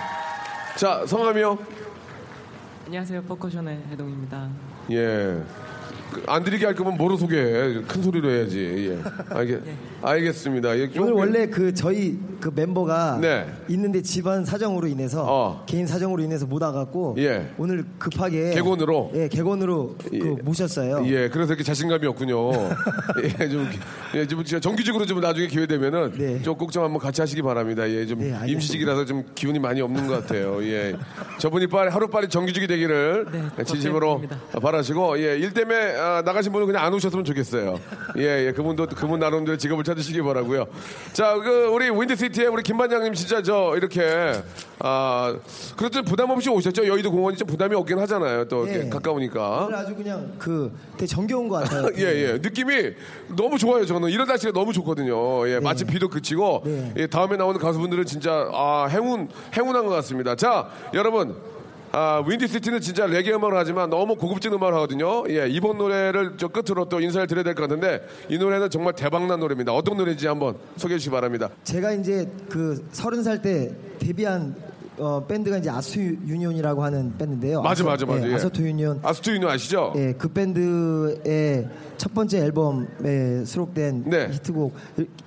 [0.77, 1.57] 자, 성함이요?
[2.87, 3.21] 안녕하세요.
[3.23, 4.49] 퍼커션의 해동입니다.
[4.91, 5.41] 예.
[6.11, 7.81] 그, 안 들리게 할 거면 뭐로 소개해?
[7.87, 8.91] 큰 소리로 해야지.
[8.91, 9.35] 예.
[9.35, 9.61] 알겠,
[10.01, 10.77] 알겠습니다.
[10.77, 13.45] 예, 좀- 오늘 원래 그 저희 그 멤버가 네.
[13.69, 17.51] 있는데 집안 사정으로 인해서 개인 사정으로 인해서 못 와갖고 예.
[17.57, 19.11] 오늘 급하게 객원으로?
[19.15, 21.03] 예 객원으로 그 모셨어요.
[21.05, 22.51] 예, 그래서 이렇게 자신감이 없군요.
[23.39, 23.69] 예, 좀,
[24.15, 26.41] 예, 좀 정규직으로 좀 나중에 기회 되면은 네.
[26.41, 27.87] 좀꼭좀 한번 같이 하시기 바랍니다.
[27.89, 30.63] 예, 좀 임시직이라서 좀 기운이 많이 없는 것 같아요.
[30.63, 30.95] 예,
[31.37, 33.27] 저분이 빨리 하루 빨리 정규직이 되기를
[33.65, 34.23] 진심으로
[34.61, 37.79] 바라시고 예, 일 때문에 아, 나가신 분은 그냥 안 오셨으면 좋겠어요.
[38.17, 40.65] 예, 예, 그분도 그분 나름대로 직업을 찾으시기 바라고요.
[41.13, 44.33] 자, 그 우리 윈드시티의 우리 김 반장님 진짜 저 이렇게
[44.79, 45.35] 아
[45.77, 46.87] 그래도 부담 없이 오셨죠.
[46.87, 48.45] 여의도 공원이 좀 부담이 없긴 하잖아요.
[48.47, 48.89] 또 예.
[48.89, 49.65] 가까우니까.
[49.65, 51.89] 오늘 아주 그냥 그 되게 정겨운 것 같아요.
[51.97, 52.33] 예, 예.
[52.33, 52.93] 느낌이
[53.35, 54.09] 너무 좋아요, 저는.
[54.09, 55.47] 이런 날씨가 너무 좋거든요.
[55.47, 56.63] 예, 마침 비도 그치고,
[56.97, 60.35] 예, 다음에 나오는 가수분들은 진짜, 아, 행운, 행운한 것 같습니다.
[60.35, 61.60] 자, 여러분.
[61.93, 65.23] 아, 윈디시티는 진짜 레게 음악을 하지만 너무 고급진 음악을 하거든요.
[65.29, 69.39] 예, 이번 노래를 저 끝으로 또 인사를 드려야 될 것 같은데 이 노래는 정말 대박난
[69.41, 69.73] 노래입니다.
[69.73, 71.49] 어떤 노래인지 한번 소개해 주시기 바랍니다.
[71.65, 74.55] 제가 이제 그 서른 살 때 데뷔한
[75.01, 77.61] 어, 밴드가 이제 아소토 유니온이라고 하는 밴드인데요.
[77.63, 78.25] 맞아, 아소- 맞아, 맞아.
[78.27, 78.35] 예, 예.
[78.35, 78.99] 아소토 유니온.
[79.01, 79.93] 아소토 유니온 아시죠?
[79.95, 84.29] 예, 그 밴드의 첫 번째 앨범에 수록된 네.
[84.31, 84.73] 히트곡.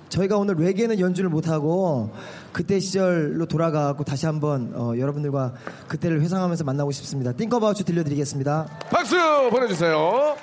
[0.09, 2.11] 저희가 오늘 레게는 연주를 못하고
[2.53, 5.53] 그때 시절로 돌아가고 다시 한번 어, 여러분들과
[5.89, 7.33] 그때를 회상하면서 만나고 싶습니다.
[7.33, 8.67] Think About' Chu 들려드리겠습니다.
[8.89, 9.17] 박수
[9.51, 10.35] 보내주세요.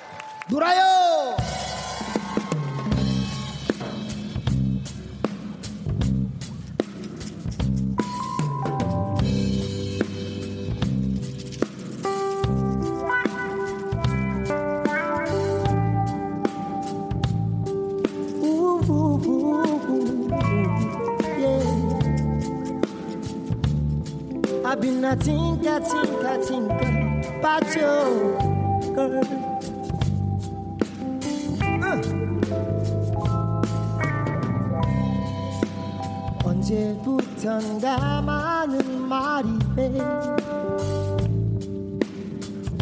[0.51, 0.83] 놀아요!
[24.73, 27.93] I've been a tinker, tinker, tinker about you,
[28.95, 29.21] girl.
[36.43, 39.91] 언제부턴가 많은 말이 해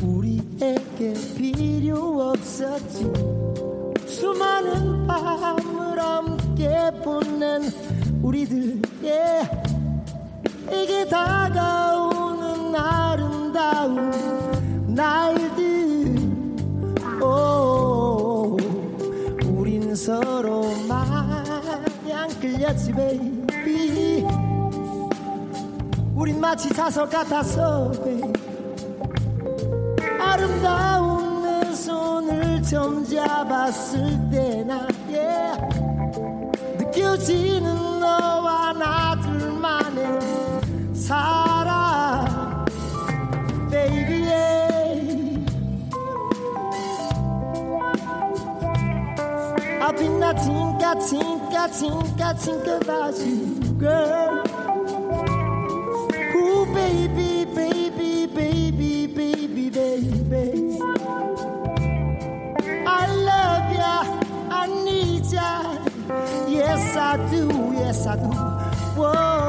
[0.01, 3.11] 우리에게 필요 없었지
[4.07, 7.63] 수많은 밤을 함께 보낸
[8.23, 9.71] 우리들 yeah.
[10.71, 11.40] 에게 다
[22.39, 24.25] 끌렸지 베이비
[26.15, 28.39] 우린 마치 자석 같았어 베이비
[30.19, 35.59] 아름다운 내 손을 처음 잡았을 때나 yeah.
[36.77, 40.19] 느껴지는 너와 나 둘만의
[40.93, 42.65] 사랑
[43.69, 44.51] baby yeah.
[49.97, 50.33] Been a
[51.67, 54.43] tinker think, I think about you girl
[56.35, 60.79] Ooh baby baby baby baby baby
[62.87, 64.03] I love ya
[64.49, 65.77] I need ya
[66.49, 67.47] Yes, I do.
[67.73, 68.27] Yes, I do.
[68.99, 69.40] Whoa,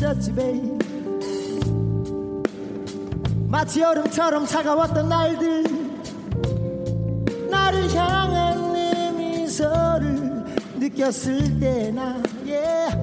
[0.00, 0.78] 있었지 babe.
[3.48, 5.64] 마치 여름처럼 차가웠던 날들.
[7.50, 10.44] 나를 향한 네 미소를
[10.78, 12.96] 느꼈을 때나 yeah.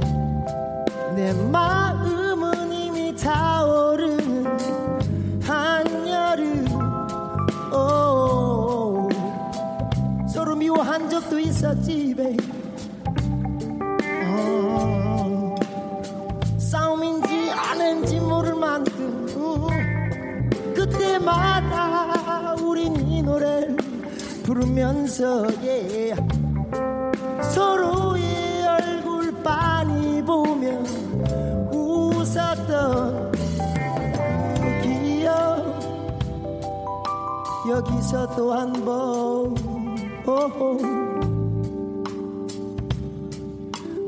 [1.15, 4.57] 내 마음은 이미 타오르는
[5.43, 6.67] 한여름.
[7.73, 9.15] 오, oh.
[10.33, 12.46] 소름 미워한 적도 있었지 babe.
[21.27, 23.75] 때마다 우린 이 노래를
[24.43, 26.15] 부르면서 예,
[27.53, 30.69] 서로의 얼굴 빤히 보며
[31.71, 35.79] 웃었던 그 기억.
[37.69, 39.67] 여기서 또 한 번.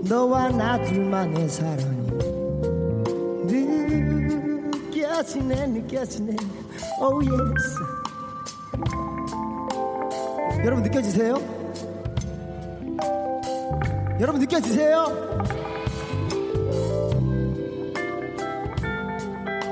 [0.10, 2.10] 너와 나 둘만의 사랑이
[4.90, 6.36] 느껴지네 느껴지네
[7.02, 7.80] oh yes
[10.66, 11.36] 여러분 느껴지세요?
[14.20, 15.06] 여러분 느껴지세요?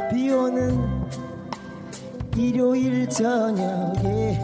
[0.09, 0.79] 비 오는
[2.37, 4.39] 일요일 저녁에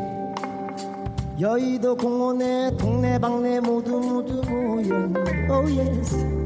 [1.40, 6.43] 여의도 공원에 동네방네 모두 모두 모였네 oh yes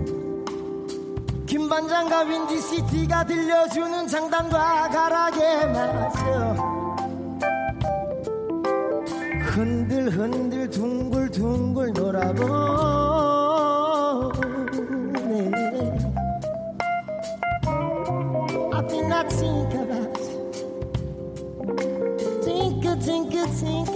[1.78, 6.56] 김반장과 윈디시티가 들려주는 장단과 가락에 맞춰
[9.42, 12.48] 흔들 흔들 둥글둥글 놀아보네
[18.74, 20.18] I think I think about
[22.44, 23.87] think think think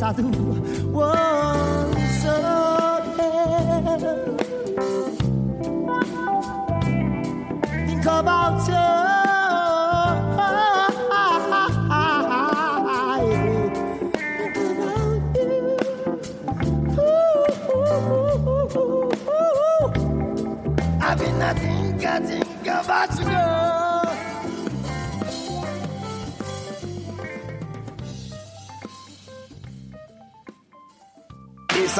[0.00, 0.56] 啥都不。
[0.94, 1.14] 我、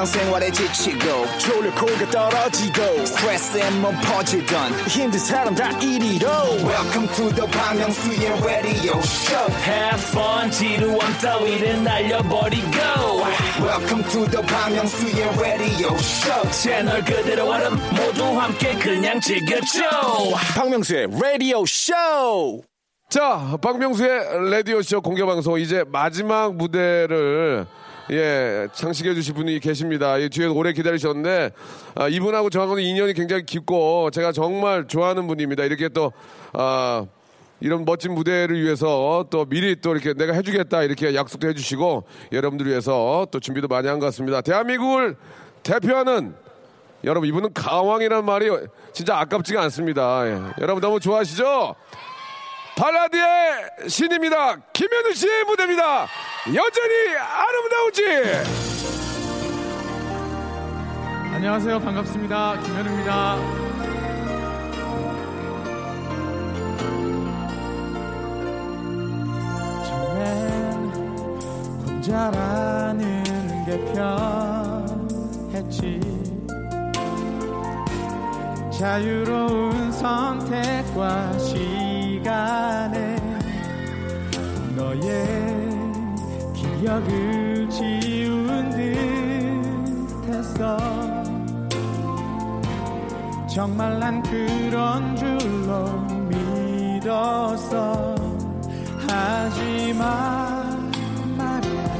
[0.00, 6.28] 일상생활에 지치고, 졸려 코가 떨어지고, 스트레스에 몸 퍼지던, 힘든 사람 다 이리로.
[6.64, 9.52] welcome to the Bang Myung-soo's radio show.
[9.66, 12.78] Have fun 지루함 따위를 날려버리고.
[13.60, 16.50] Welcome to the Bang Myung-soo's radio show.
[16.50, 19.80] 채널 그대로 얼음 모두 함께 그냥 즐겨줘.
[20.54, 22.62] 박명수의 라디오 쇼.
[23.10, 25.58] 자, 박명수의 라디오 쇼 공개 방송.
[25.58, 27.66] 이제 마지막 무대를
[28.10, 30.18] 예, 장식해 주실 분이 계십니다.
[30.18, 31.50] 이 뒤에 오래 기다리셨는데,
[31.94, 35.62] 아, 이분하고 저하고는 인연이 굉장히 깊고, 제가 정말 좋아하는 분입니다.
[35.64, 36.12] 이렇게 또,
[36.52, 37.06] 아,
[37.60, 43.26] 이런 멋진 무대를 위해서 또 미리 또 이렇게 내가 해주겠다 이렇게 약속도 해주시고, 여러분들 위해서
[43.30, 44.40] 또 준비도 많이 한 것 같습니다.
[44.40, 45.16] 대한민국을
[45.62, 46.34] 대표하는
[47.04, 48.50] 여러분, 이분은 가왕이라는 말이
[48.92, 50.26] 진짜 아깝지가 않습니다.
[50.26, 50.40] 예.
[50.60, 51.74] 여러분 너무 좋아하시죠?
[52.80, 54.56] 발라드의 신입니다.
[54.72, 56.06] 김현우 씨의 무대입니다.
[56.54, 58.02] 여전히 아름다운지.
[61.34, 61.78] 안녕하세요.
[61.78, 62.58] 반갑습니다.
[62.62, 63.36] 김현우입니다.
[69.84, 70.90] 처음엔
[71.84, 73.22] 혼자라는
[73.66, 73.78] 게
[75.52, 76.00] 편했지
[78.72, 81.79] 자유로운 선택과 시
[82.22, 83.16] 간에
[84.76, 85.00] 너의
[86.54, 88.70] 기억을 지운
[90.22, 90.76] 듯했어
[93.48, 95.84] 정말 난 그런 줄로
[97.00, 98.14] 믿었어
[99.08, 100.90] 하지만
[101.36, 101.90] 말이야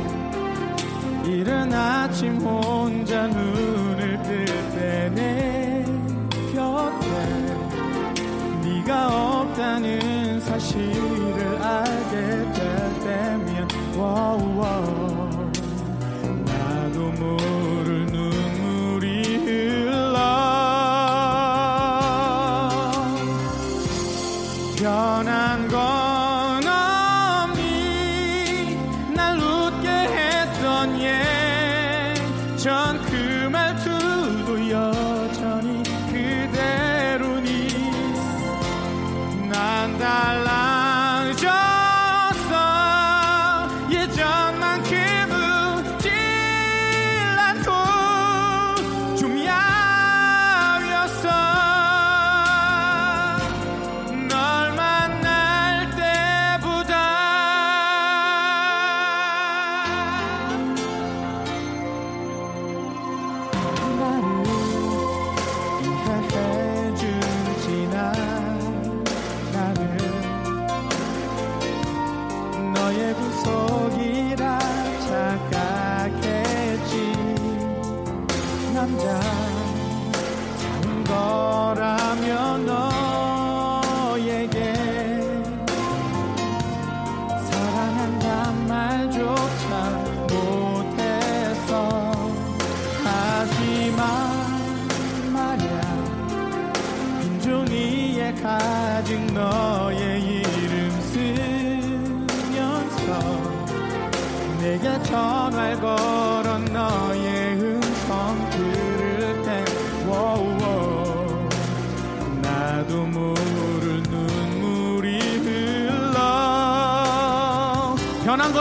[1.25, 5.85] 이른 아침 혼자 눈을 뜰때내
[6.55, 7.07] 곁에
[8.63, 10.10] 네가 없다는
[10.61, 11.63] 사실을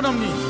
[0.01, 0.48] 변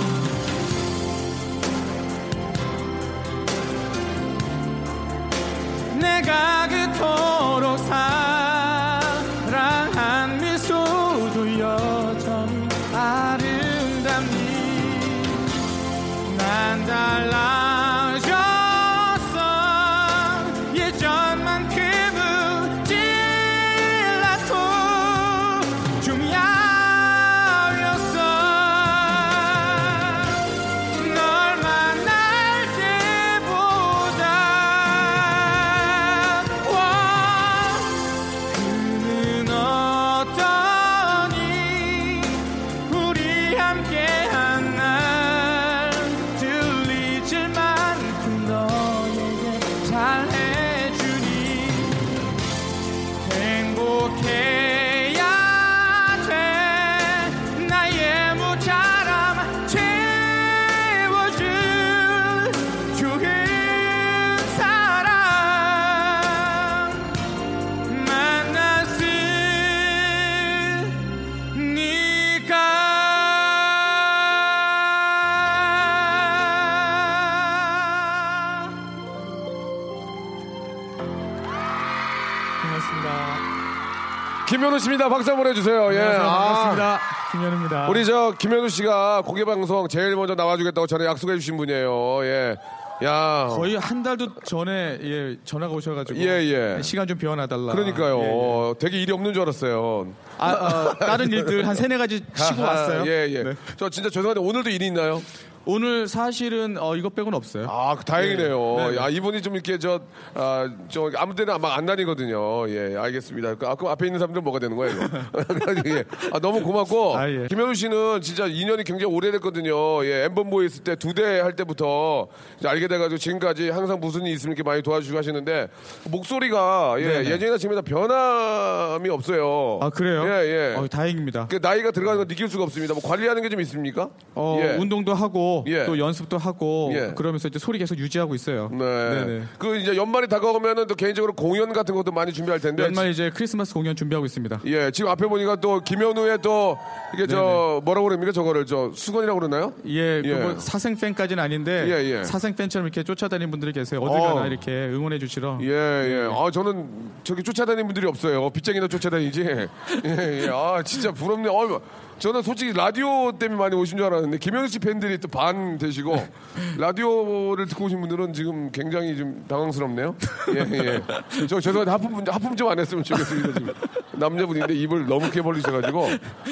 [84.48, 85.10] 김현우 씨입니다.
[85.10, 85.94] 박수 한번 해주세요.
[85.94, 86.00] 예.
[86.00, 86.22] 안녕하세요.
[86.24, 87.00] 아, 반갑습니다.
[87.32, 87.88] 김현우입니다.
[87.90, 92.24] 우리 저 김현우 씨가 공개 방송 제일 먼저 나와주겠다고 전에 약속해 주신 분이에요.
[92.24, 92.56] 예.
[93.04, 93.48] 야.
[93.50, 96.82] 거의 한 달도 전에 예, 전화가 오셔가지고 예, 예.
[96.82, 97.72] 시간 좀 비워놔달라.
[97.72, 98.20] 그러니까요.
[98.20, 98.30] 예, 예.
[98.34, 100.08] 어, 되게 일이 없는 줄 알았어요.
[100.38, 103.04] 아, 어, 다른 일들 한 세네 가지 쉬고 왔어요.
[103.06, 103.44] 예, 예.
[103.44, 103.54] 네.
[103.78, 105.22] 저 진짜 죄송한데 오늘도 일이 있나요?
[105.66, 107.68] 오늘 사실은 어, 이것 빼고는 없어요.
[107.70, 108.76] 아, 그 다행이네요.
[108.78, 108.98] 네, 네.
[108.98, 110.00] 야, 이분이 좀 이렇게 저,
[110.34, 112.68] 아, 저 아무 데나 막 안 다니거든요.
[112.70, 113.56] 예, 알겠습니다.
[113.56, 115.06] 그, 아, 그럼 앞에 있는 사람들은 뭐가 되는 거예요, 이거?
[115.86, 116.04] 예.
[116.34, 117.16] 아, 너무 고맙고.
[117.16, 117.48] 아, 예.
[117.48, 120.04] 김현우 씨는 진짜 인연이 굉장히 오래됐거든요.
[120.06, 122.28] 예, 엠번보이 있을 때 두 대 할 때부터
[122.66, 125.68] 알게 돼가지고 지금까지 항상 무슨 일 있으면 이렇게 많이 도와주고 하시는데
[126.10, 127.30] 목소리가 예, 네네.
[127.32, 129.80] 예전이나 지금이나 변함이 없어요.
[129.82, 130.24] 아 그래요?
[130.26, 130.76] 예, 예.
[130.76, 131.48] 어, 다행입니다.
[131.48, 132.94] 그 나이가 들어가는 거 느낄 수가 없습니다.
[132.96, 134.10] 뭐 관리하는 게 좀 있습니까?
[134.36, 134.76] 어, 예.
[134.78, 135.86] 운동도 하고 예.
[135.86, 137.14] 또 연습도 하고 예.
[137.16, 138.70] 그러면서 이제 소리 계속 유지하고 있어요.
[138.72, 138.78] 네.
[138.80, 139.44] 네네.
[139.58, 142.84] 그 이제 연말이 다가오면은 또 개인적으로 공연 같은 것도 많이 준비할 텐데.
[142.84, 144.62] 연말 이제 크리스마스 공연 준비하고 있습니다.
[144.66, 146.78] 예, 지금 앞에 보니까 또 김현우의 또
[147.14, 149.74] 이게 저 뭐라고 그럽니까 저거를 저 수건이라고 그러나요?
[149.88, 150.34] 예, 예.
[150.34, 152.24] 그뭐 사생 팬까지는 아닌데 예, 예.
[152.24, 154.02] 사생 팬처럼 이렇게 쫓아다니는 분들이 계세요.
[154.02, 154.34] 어딜 어.
[154.34, 155.60] 가나 이렇게 응원해 주시러.
[155.62, 156.30] 예, 예.
[156.32, 156.88] 아, 저는
[157.24, 158.50] 저기 쫓아다니는 분들이 없어요.
[158.50, 159.42] 빗쟁이나 쫓아다니지.
[160.06, 160.50] 예, 예.
[160.52, 161.52] 아, 진짜 부럽네요.
[161.52, 161.82] 어,
[162.20, 166.16] 저는 솔직히 라디오 때문에 많이 오신 줄 알았는데 김현우 씨 팬들이 또 반 되시고
[166.78, 170.16] 라디오를 듣고 오신 분들은 지금 굉장히 좀 당황스럽네요.
[170.56, 171.02] 예, 예.
[171.48, 173.54] 저 죄송한데 하품 하품 좀 안 했으면 좋겠습니다.
[173.54, 173.74] 지금
[174.14, 176.08] 남자분인데 입을 너무 크게 벌리셔가지고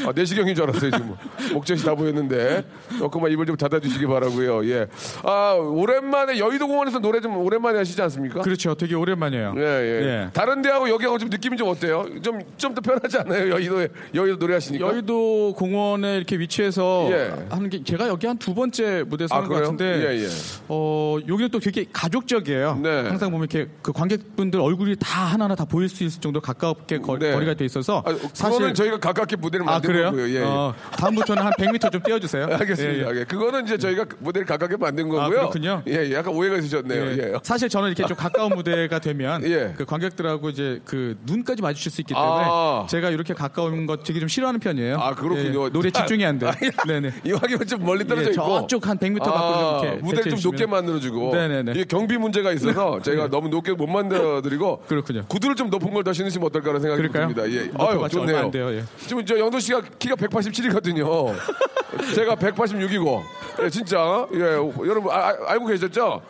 [0.05, 0.91] 아, 내시경인 줄 알았어요.
[0.91, 1.15] 지금
[1.53, 2.63] 목젖이 다 보였는데
[2.97, 4.65] 조금만 입을 좀 닫아주시기 바라고요.
[4.69, 4.87] 예.
[5.23, 8.41] 아 오랜만에 여의도 공원에서 노래 좀 오랜만에 하시지 않습니까?
[8.41, 8.73] 그렇죠.
[8.75, 9.53] 되게 오랜만이에요.
[9.57, 10.05] 예, 예.
[10.05, 10.29] 예.
[10.33, 12.05] 다른 데하고 여기하고 좀 느낌이 좀 어때요?
[12.21, 13.49] 좀, 좀 더 편하지 않아요?
[13.49, 14.85] 여의도에, 여의도 노래하시니까?
[14.87, 17.33] 여의도 공원에 이렇게 위치해서 예.
[17.49, 19.71] 하는 게 제가 여기 한 두 번째 무대 서는 아, 것 그래요?
[19.71, 20.27] 같은데 예, 예.
[20.67, 22.79] 어 여기는 또 되게 가족적이에요.
[22.83, 23.01] 네.
[23.07, 27.17] 항상 보면 이렇게 그 관객분들 얼굴이 다 하나하나 다 보일 수 있을 정도 가깝게 거,
[27.17, 27.33] 네.
[27.33, 30.05] 거리가 돼 있어서 아, 그거는 저희가 가깝게 무대를 아 만든 그래요?
[30.11, 30.29] 거고요.
[30.29, 30.43] 예, 예.
[30.43, 32.45] 어, 다음부터는 한 100m 좀 띄워주세요.
[32.53, 33.09] 알겠습니다.
[33.09, 33.19] 예, 예.
[33.21, 33.23] 예.
[33.23, 35.21] 그거는 이제 저희가 무대를 가깝게 만든 거고요.
[35.25, 35.81] 아, 그렇군요.
[35.87, 36.13] 예, 예.
[36.13, 37.03] 약간 오해가 있으셨네요.
[37.03, 37.17] 예.
[37.17, 37.33] 예.
[37.41, 39.73] 사실 저는 이렇게 좀 가까운 무대가 되면 예.
[39.75, 42.85] 그 관객들하고 이제 그 눈까지 마주칠 수 있기 때문에 아.
[42.87, 44.97] 제가 이렇게 가까운 것 되게 좀 싫어하는 편이에요.
[44.99, 45.46] 아, 그렇군요.
[45.49, 46.49] 예, 노래 집중이 안 돼.
[46.87, 47.11] 네네.
[47.23, 48.61] 이왕이면 좀 멀리 떨어져 예, 있고.
[48.61, 50.65] 저쪽 한 100m 밖으로 아, 이렇게 무대를 좀 높게.
[50.65, 51.33] 만들어주고.
[51.35, 51.71] 네네네.
[51.73, 54.83] 이게 경비 문제가 있어서 저희가 너무 높게 못 만들어드리고.
[54.87, 55.25] 그렇군요.
[55.27, 57.33] 구두를 좀 높은 걸 더 신으시면 어떨까라는 생각이 그럴까요?
[57.33, 57.51] 듭니다.
[57.51, 57.69] 예.
[57.77, 58.37] 아유, 좋네요.
[58.37, 58.83] 안 돼요, 예.
[59.05, 61.33] 지금 저 영도 씨가 키가 187이거든요.
[62.15, 63.21] 제가 186이고.
[63.63, 64.27] 예, 진짜.
[64.33, 66.21] 예, 여러분 아, 아, 알고 계셨죠?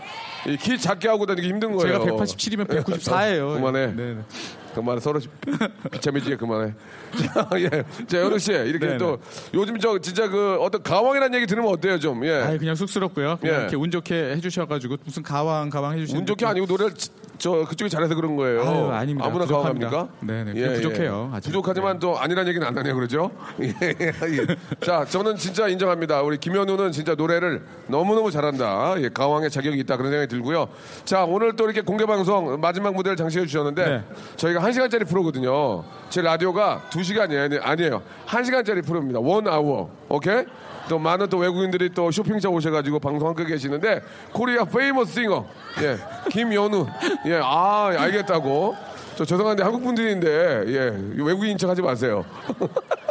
[0.47, 1.99] 이키 작게 하고 다니기 힘든 거예요.
[1.99, 3.49] 제가 187이면 194 예요.
[3.53, 3.87] 그만해.
[3.95, 4.17] 네네.
[4.77, 4.99] 그만해.
[4.99, 5.19] 서로
[5.91, 6.73] 비참해지게 그만해.
[7.33, 7.69] 자, 예.
[8.07, 8.51] 자, 연우 씨.
[8.51, 8.97] 이렇게 네네.
[8.97, 9.17] 또
[9.53, 12.23] 요즘 저 진짜 그 어떤 가왕이라는 얘기 들으면 어때요, 좀?
[12.25, 12.33] 예.
[12.41, 13.37] 아이 그냥 쑥스럽고요.
[13.41, 13.59] 그냥 예.
[13.61, 17.09] 이렇게 운 좋게 해주셔가지고 무슨 가왕 가왕 해주시는 운 좋게 아니고 노래를 지-
[17.39, 18.61] 저 그쪽이 잘해서 그런 거예요.
[18.61, 19.29] 아유, 아닙니다.
[19.29, 19.89] 무나 부족합니다.
[19.91, 20.25] 가왕합니까?
[20.25, 21.49] 네네, 그냥 부족해요, 아직.
[21.49, 23.29] 부족하지만 또 아니란 얘기는 안 하네요, 그러죠?
[23.61, 24.47] 예, 예, 예.
[24.83, 26.23] 자, 저는 진짜 인정합니다.
[26.23, 28.95] 우리 김현우는 진짜 노래를 너무 너무 잘한다.
[29.03, 29.97] 예, 가왕의 자격이 있다.
[29.97, 30.67] 그런 생각이 들고요.
[31.05, 34.03] 자, 오늘 또 이렇게 공개 방송 마지막 무대를 장식해 주셨는데 네.
[34.37, 35.81] 저희가 한 시간짜리 프로거든요.
[36.09, 38.01] 제 라디오가 두 시간이 아니- 아니에요.
[38.25, 39.17] 한 시간짜리 프로입니다.
[39.21, 39.89] One hour.
[40.09, 40.43] 오케이?
[40.89, 44.01] 또 많은 또 외국인들이 또 쇼핑장 오셔가지고 방송 함께 계시는데
[44.33, 45.45] Korea famous singer
[45.81, 45.97] 예
[46.31, 46.85] 김연우
[47.25, 48.75] yeah 알겠다고
[49.15, 52.25] 저 죄송한데 한국 분들인데 예 외국인 척 하지 마세요.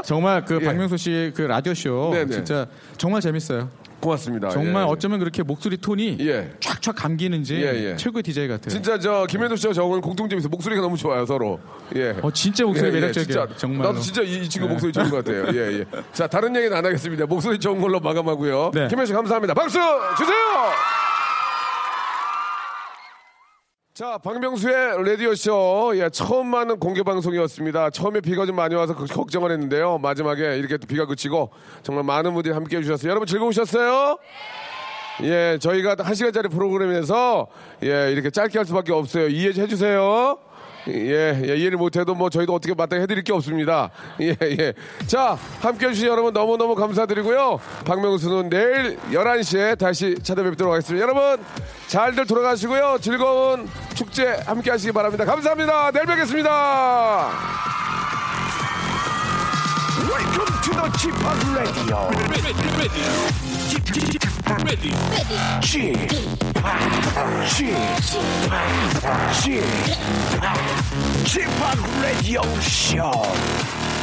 [0.05, 0.67] 정말 그 예.
[0.67, 2.33] 박명수 씨의 그 라디오 쇼 네네.
[2.33, 2.67] 진짜
[2.99, 3.71] 정말 재밌어요.
[4.01, 4.51] 고맙습니다.
[4.51, 4.87] 정말 예.
[4.89, 7.97] 어쩌면 그렇게 목소리 톤이 촥촥 감기는지 예, 예.
[7.97, 8.69] 최고의 디제이 같아요.
[8.69, 10.51] 진짜 저 김현우 씨와 저는 공통점이 있어요.
[10.51, 11.59] 목소리가 너무 좋아요 서로.
[11.97, 12.15] 예.
[12.23, 13.47] 어, 진짜 목소리 매력적이에요.
[13.47, 13.57] 진짜.
[13.57, 13.89] 정말로.
[13.91, 14.73] 나도 진짜 이, 이 친구 네.
[14.75, 15.47] 목소리 좋은 것 같아요.
[15.55, 15.85] 예, 예.
[16.13, 17.27] 자 다른 얘기는 안 하겠습니다.
[17.27, 18.71] 목소리 좋은 걸로 마감하고요.
[18.75, 18.89] 네.
[18.89, 19.55] 김현우 씨 감사합니다.
[19.55, 19.79] 박수
[20.19, 20.37] 주세요.
[23.97, 25.93] 자, 박명수의 라디오쇼.
[25.95, 27.89] 예, 처음 하는 공개 방송이었습니다.
[27.89, 29.97] 처음에 비가 좀 많이 와서 그- 걱정을 했는데요.
[29.97, 31.49] 마지막에 이렇게 또 비가 그치고
[31.83, 33.09] 정말 많은 분들이 함께 해주셨어요.
[33.09, 34.19] 여러분 즐거우셨어요?
[35.23, 37.47] 예, 저희가 한 시간짜리 프로그램에서
[37.85, 39.29] 예, 이렇게 짧게 할 수밖에 없어요.
[39.29, 40.37] 이해 해 주세요.
[40.89, 43.91] 예, 예, 이해를 못해도 뭐 저희도 어떻게 마땅히 해드릴 게 없습니다.
[44.21, 44.73] 예, 예.
[45.07, 47.61] 자, 함께 해주신 여러분 너무너무 감사드리고요.
[47.85, 51.03] 박명수는 내일 11시에 다시 찾아뵙도록 하겠습니다.
[51.03, 51.45] 여러분,
[51.89, 52.99] 잘들 돌아가시고요.
[53.01, 55.25] 즐거운 축제 함께 하시기 바랍니다.
[55.25, 55.91] 감사합니다.
[55.91, 57.31] 내일 뵙겠습니다.
[60.67, 61.15] To the Chip
[61.55, 62.11] Radio.
[63.71, 63.85] Chip,
[71.25, 71.51] Chip,
[72.03, 73.96] Radio Show.